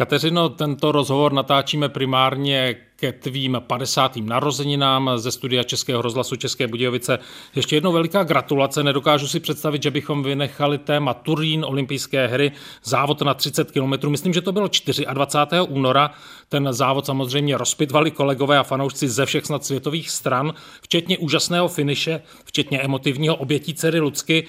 Kateřino, 0.01 0.49
tento 0.49 0.93
rozhovor 0.93 1.33
natáčíme 1.33 1.89
primárně 1.89 2.77
ke 2.97 3.13
tvým 3.13 3.63
50. 3.67 4.17
narozeninám 4.17 5.11
ze 5.17 5.31
studia 5.31 5.63
Českého 5.63 6.03
rozhlasu 6.03 6.37
České 6.37 6.69
Budějovice. 6.69 7.19
Ještě 7.57 7.77
jednou 7.77 7.93
veliká 7.93 8.25
gratulace. 8.25 8.83
Nedokážu 8.83 9.29
si 9.29 9.41
představit, 9.41 9.83
že 9.83 9.91
bychom 9.91 10.23
vynechali 10.23 10.79
téma 10.79 11.15
Turín, 11.15 11.65
olympijské 11.65 12.27
hry, 12.27 12.53
závod 12.85 13.23
na 13.23 13.35
30 13.35 13.71
km. 13.71 14.11
Myslím, 14.11 14.33
že 14.33 14.41
to 14.41 14.53
bylo 14.53 14.69
24. 15.13 15.69
února. 15.69 16.11
Ten 16.49 16.69
závod 16.71 17.07
samozřejmě 17.07 17.59
rozpitvali 17.59 18.11
kolegové 18.11 18.59
a 18.59 18.63
fanoušci 18.63 19.09
ze 19.09 19.27
všech 19.27 19.47
snad 19.47 19.65
světových 19.65 20.11
stran, 20.11 20.55
včetně 20.83 21.19
úžasného 21.19 21.69
finiše, 21.69 22.23
včetně 22.45 22.81
emotivního 22.81 23.37
obětí 23.37 23.75
dcery 23.75 24.01
Lucky. 24.01 24.47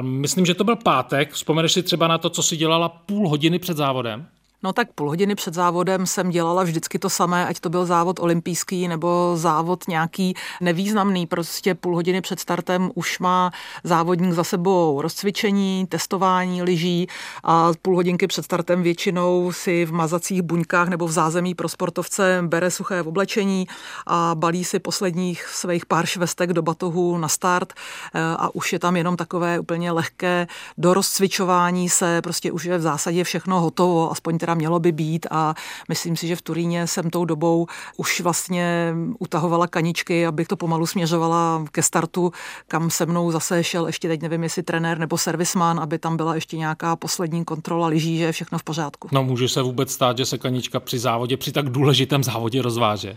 Myslím, 0.00 0.46
že 0.46 0.54
to 0.54 0.64
byl 0.64 0.76
pátek. 0.76 1.32
Vzpomeneš 1.32 1.72
si 1.72 1.82
třeba 1.82 2.08
na 2.08 2.18
to, 2.18 2.30
co 2.30 2.42
si 2.42 2.56
dělala 2.56 2.88
půl 2.88 3.28
hodiny 3.28 3.58
před 3.58 3.76
závodem? 3.76 4.26
No 4.64 4.72
tak 4.72 4.92
půl 4.92 5.08
hodiny 5.08 5.34
před 5.34 5.54
závodem 5.54 6.06
jsem 6.06 6.30
dělala 6.30 6.62
vždycky 6.62 6.98
to 6.98 7.10
samé, 7.10 7.46
ať 7.46 7.60
to 7.60 7.70
byl 7.70 7.86
závod 7.86 8.20
olympijský 8.20 8.88
nebo 8.88 9.32
závod 9.34 9.88
nějaký 9.88 10.34
nevýznamný. 10.60 11.26
Prostě 11.26 11.74
půl 11.74 11.94
hodiny 11.94 12.20
před 12.20 12.40
startem 12.40 12.90
už 12.94 13.18
má 13.18 13.50
závodník 13.84 14.32
za 14.32 14.44
sebou 14.44 15.00
rozcvičení, 15.02 15.86
testování 15.86 16.62
lyží 16.62 17.08
a 17.44 17.70
půl 17.82 17.94
hodinky 17.94 18.26
před 18.26 18.44
startem 18.44 18.82
většinou 18.82 19.52
si 19.52 19.84
v 19.84 19.92
mazacích 19.92 20.42
buňkách 20.42 20.88
nebo 20.88 21.06
v 21.06 21.12
zázemí 21.12 21.54
pro 21.54 21.68
sportovce 21.68 22.42
bere 22.46 22.70
suché 22.70 23.02
oblečení 23.02 23.66
a 24.06 24.34
balí 24.34 24.64
si 24.64 24.78
posledních 24.78 25.46
svých 25.46 25.86
pár 25.86 26.06
švestek 26.06 26.52
do 26.52 26.62
batohu 26.62 27.18
na 27.18 27.28
start 27.28 27.72
a 28.14 28.54
už 28.54 28.72
je 28.72 28.78
tam 28.78 28.96
jenom 28.96 29.16
takové 29.16 29.58
úplně 29.58 29.92
lehké 29.92 30.46
dorozcvičování 30.78 31.88
se, 31.88 32.22
prostě 32.22 32.52
už 32.52 32.64
je 32.64 32.78
v 32.78 32.82
zásadě 32.82 33.24
všechno 33.24 33.60
hotovo, 33.60 34.12
aspoň 34.12 34.38
teda 34.38 34.51
mělo 34.54 34.80
by 34.80 34.92
být 34.92 35.26
a 35.30 35.54
myslím 35.88 36.16
si, 36.16 36.26
že 36.26 36.36
v 36.36 36.42
Turíně 36.42 36.86
jsem 36.86 37.10
tou 37.10 37.24
dobou 37.24 37.66
už 37.96 38.20
vlastně 38.20 38.94
utahovala 39.18 39.66
kaničky, 39.66 40.26
abych 40.26 40.48
to 40.48 40.56
pomalu 40.56 40.86
směřovala 40.86 41.64
ke 41.72 41.82
startu, 41.82 42.32
kam 42.68 42.90
se 42.90 43.06
mnou 43.06 43.30
zase 43.30 43.64
šel 43.64 43.86
ještě 43.86 44.08
teď 44.08 44.22
nevím, 44.22 44.42
jestli 44.42 44.62
trenér 44.62 44.98
nebo 44.98 45.18
servisman, 45.18 45.80
aby 45.80 45.98
tam 45.98 46.16
byla 46.16 46.34
ještě 46.34 46.56
nějaká 46.56 46.96
poslední 46.96 47.44
kontrola 47.44 47.86
lyží, 47.86 48.18
že 48.18 48.24
je 48.24 48.32
všechno 48.32 48.58
v 48.58 48.62
pořádku. 48.62 49.08
No 49.12 49.24
může 49.24 49.48
se 49.48 49.62
vůbec 49.62 49.92
stát, 49.92 50.18
že 50.18 50.26
se 50.26 50.38
kanička 50.38 50.80
při 50.80 50.98
závodě, 50.98 51.36
při 51.36 51.52
tak 51.52 51.68
důležitém 51.68 52.24
závodě 52.24 52.62
rozváže? 52.62 53.16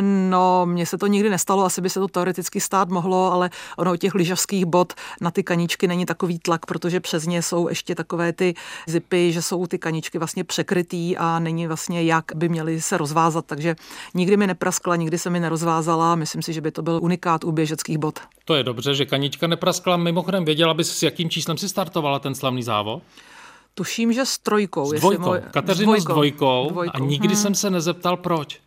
No, 0.00 0.66
mně 0.66 0.86
se 0.86 0.98
to 0.98 1.06
nikdy 1.06 1.30
nestalo, 1.30 1.64
asi 1.64 1.80
by 1.80 1.90
se 1.90 2.00
to 2.00 2.08
teoreticky 2.08 2.60
stát 2.60 2.88
mohlo, 2.88 3.32
ale 3.32 3.50
ono 3.78 3.92
u 3.92 3.96
těch 3.96 4.14
lyžařských 4.14 4.64
bod 4.64 4.92
na 5.20 5.30
ty 5.30 5.42
kaničky 5.42 5.88
není 5.88 6.06
takový 6.06 6.38
tlak, 6.38 6.66
protože 6.66 7.00
přes 7.00 7.26
ně 7.26 7.42
jsou 7.42 7.68
ještě 7.68 7.94
takové 7.94 8.32
ty 8.32 8.54
zipy, 8.86 9.32
že 9.32 9.42
jsou 9.42 9.66
ty 9.66 9.78
kaničky 9.78 10.18
vlastně 10.18 10.44
překrytý 10.52 11.16
a 11.16 11.38
není 11.38 11.66
vlastně 11.66 12.02
jak 12.02 12.24
by 12.34 12.48
měly 12.48 12.80
se 12.80 12.98
rozvázat, 12.98 13.46
takže 13.46 13.76
nikdy 14.14 14.36
mi 14.36 14.46
nepraskla, 14.46 14.96
nikdy 14.96 15.18
se 15.18 15.30
mi 15.30 15.40
nerozvázala, 15.40 16.14
myslím 16.14 16.42
si, 16.42 16.52
že 16.52 16.60
by 16.60 16.70
to 16.70 16.82
byl 16.82 17.00
unikát 17.02 17.44
u 17.44 17.52
běžeckých 17.52 17.98
bod. 17.98 18.20
To 18.44 18.54
je 18.54 18.62
dobře, 18.62 18.94
že 18.94 19.04
kanička 19.06 19.46
nepraskla. 19.46 19.96
Mimochodem, 19.96 20.44
věděla 20.44 20.74
bys, 20.74 20.92
s 20.92 21.02
jakým 21.02 21.30
číslem 21.30 21.56
si 21.56 21.68
startovala 21.68 22.18
ten 22.18 22.34
slavný 22.34 22.62
závod? 22.62 23.02
Tuším, 23.74 24.12
že 24.12 24.26
s 24.26 24.38
trojkou. 24.38 24.92
S 24.92 25.00
dvojkou. 25.00 25.28
Můj... 25.28 25.40
Kateřina 25.50 25.92
s 26.00 26.04
dvojkou. 26.04 26.12
S 26.12 26.14
dvojkou. 26.14 26.68
dvojkou. 26.70 26.96
A 26.96 26.98
nikdy 26.98 27.34
hmm. 27.34 27.36
jsem 27.36 27.54
se 27.54 27.70
nezeptal, 27.70 28.16
proč. 28.16 28.60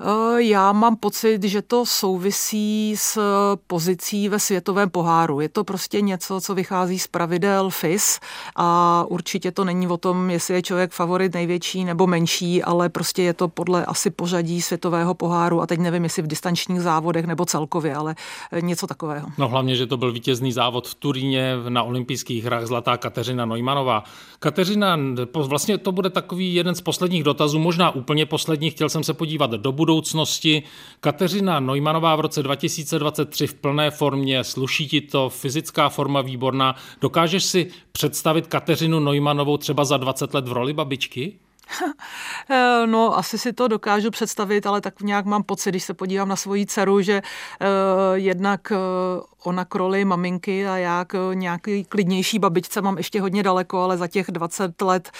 Eh, 0.00 0.42
já 0.42 0.72
mám 0.72 0.96
pocit, 0.96 1.44
že 1.44 1.62
to 1.62 1.86
souvisí 1.86 2.94
s 2.96 3.18
pozicí 3.66 4.28
ve 4.28 4.38
světovém 4.38 4.90
poháru. 4.90 5.40
Je 5.40 5.48
to 5.48 5.64
prostě 5.64 6.00
něco, 6.00 6.40
co 6.40 6.54
vychází 6.54 6.98
z 6.98 7.06
pravidel 7.06 7.70
FIS 7.70 8.20
a 8.56 9.04
určitě 9.08 9.52
to 9.52 9.64
není 9.64 9.88
o 9.88 9.96
tom, 9.96 10.30
jestli 10.30 10.54
je 10.54 10.62
člověk 10.62 10.92
favorit 10.92 11.34
největší 11.34 11.84
nebo 11.84 12.06
menší, 12.06 12.62
ale 12.62 12.88
prostě 12.88 13.22
je 13.22 13.34
to 13.34 13.48
podle 13.48 13.84
asi 13.84 14.10
pořadí 14.10 14.62
světového 14.62 15.14
poháru 15.14 15.60
a 15.60 15.66
teď 15.66 15.80
nevím, 15.80 16.04
jestli 16.04 16.22
v 16.22 16.26
distančních 16.26 16.80
závodech 16.80 17.24
nebo 17.24 17.44
celkově, 17.44 17.94
ale 17.94 18.14
eh, 18.52 18.62
něco 18.62 18.86
takového. 18.86 19.28
No 19.38 19.48
hlavně, 19.48 19.76
že 19.76 19.86
to 19.86 19.96
byl 19.96 20.12
vítězný 20.12 20.52
závod 20.52 20.88
v 20.88 20.94
Turíně 20.94 21.54
na 21.68 21.82
olympijských 21.82 22.44
hrách 22.44 22.66
Zlatá 22.66 22.96
Kateřina 22.96 23.46
Neumannová. 23.46 24.04
Kateřina, 24.38 24.98
vlastně 25.34 25.78
to 25.78 25.92
bude 25.92 26.10
takový 26.10 26.54
jeden 26.54 26.74
z 26.74 26.80
posledních 26.80 27.22
dotazů, 27.22 27.58
možná 27.58 27.90
úplně 27.90 28.26
poslední, 28.26 28.70
chtěl 28.70 28.88
jsem 28.88 29.04
se 29.04 29.14
podívat 29.14 29.50
do 29.50 29.72
budoucnosti. 29.84 30.62
Kateřina 31.00 31.60
Neumannová 31.60 32.16
v 32.16 32.20
roce 32.20 32.42
2023 32.42 33.46
v 33.46 33.54
plné 33.54 33.90
formě, 33.90 34.44
sluší 34.44 34.88
ti 34.88 35.00
to, 35.00 35.28
fyzická 35.28 35.88
forma 35.88 36.20
výborná. 36.20 36.76
Dokážeš 37.00 37.44
si 37.44 37.70
představit 37.92 38.46
Kateřinu 38.46 39.00
Neumannovou 39.00 39.56
třeba 39.56 39.84
za 39.84 39.96
20 39.96 40.34
let 40.34 40.48
v 40.48 40.52
roli 40.52 40.72
babičky? 40.72 41.32
Eh, 42.50 42.86
no, 42.86 43.18
asi 43.18 43.38
si 43.38 43.52
to 43.52 43.68
dokážu 43.68 44.10
představit, 44.10 44.66
ale 44.66 44.80
tak 44.80 45.00
nějak 45.00 45.24
mám 45.24 45.42
pocit, 45.42 45.70
když 45.70 45.84
se 45.84 45.94
podívám 45.94 46.28
na 46.28 46.36
svoji 46.36 46.66
dceru, 46.66 47.00
že 47.00 47.22
uh, 47.22 47.68
jednak 48.14 48.72
uh, 48.72 49.22
ona 49.44 49.64
k 49.64 49.74
roli 49.74 50.04
maminky 50.04 50.66
a 50.66 50.76
já 50.76 51.04
k 51.04 51.30
nějaký 51.34 51.84
klidnější 51.84 52.38
babičce 52.38 52.80
mám 52.80 52.96
ještě 52.96 53.20
hodně 53.20 53.42
daleko, 53.42 53.78
ale 53.78 53.96
za 53.96 54.06
těch 54.08 54.26
20 54.30 54.82
let 54.82 55.10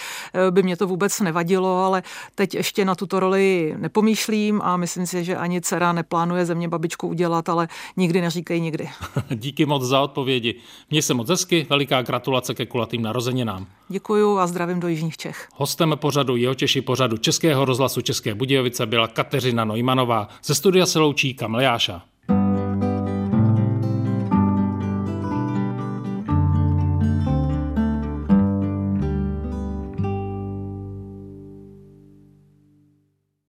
by 0.49 0.63
mě 0.63 0.77
to 0.77 0.87
vůbec 0.87 1.19
nevadilo, 1.19 1.83
ale 1.83 2.03
teď 2.35 2.55
ještě 2.55 2.85
na 2.85 2.95
tuto 2.95 3.19
roli 3.19 3.75
nepomýšlím 3.77 4.61
a 4.61 4.77
myslím 4.77 5.07
si, 5.07 5.23
že 5.23 5.37
ani 5.37 5.61
dcera 5.61 5.93
neplánuje 5.93 6.45
ze 6.45 6.55
mě 6.55 6.67
babičku 6.67 7.07
udělat, 7.07 7.49
ale 7.49 7.67
nikdy 7.97 8.21
neříkej 8.21 8.61
nikdy. 8.61 8.89
Díky 9.35 9.65
moc 9.65 9.83
za 9.83 10.01
odpovědi. 10.01 10.55
Mně 10.89 11.01
se 11.01 11.13
moc 11.13 11.29
hezky, 11.29 11.67
veliká 11.69 12.01
gratulace 12.01 12.53
ke 12.53 12.65
kulatým 12.65 13.01
narozeninám. 13.01 13.67
Děkuju 13.89 14.37
a 14.37 14.47
zdravím 14.47 14.79
do 14.79 14.87
Jižních 14.87 15.17
Čech. 15.17 15.47
Hostem 15.55 15.95
pořadu 15.95 16.34
jeho 16.35 16.55
Češi 16.55 16.81
pořadu 16.81 17.17
Českého 17.17 17.65
rozhlasu 17.65 18.01
České 18.01 18.35
Budějovice 18.35 18.85
byla 18.85 19.07
Kateřina 19.07 19.65
Nojmanová. 19.65 20.27
Ze 20.43 20.55
studia 20.55 20.85
se 20.85 20.99
loučí 20.99 21.33
Kamlejáša. 21.33 22.01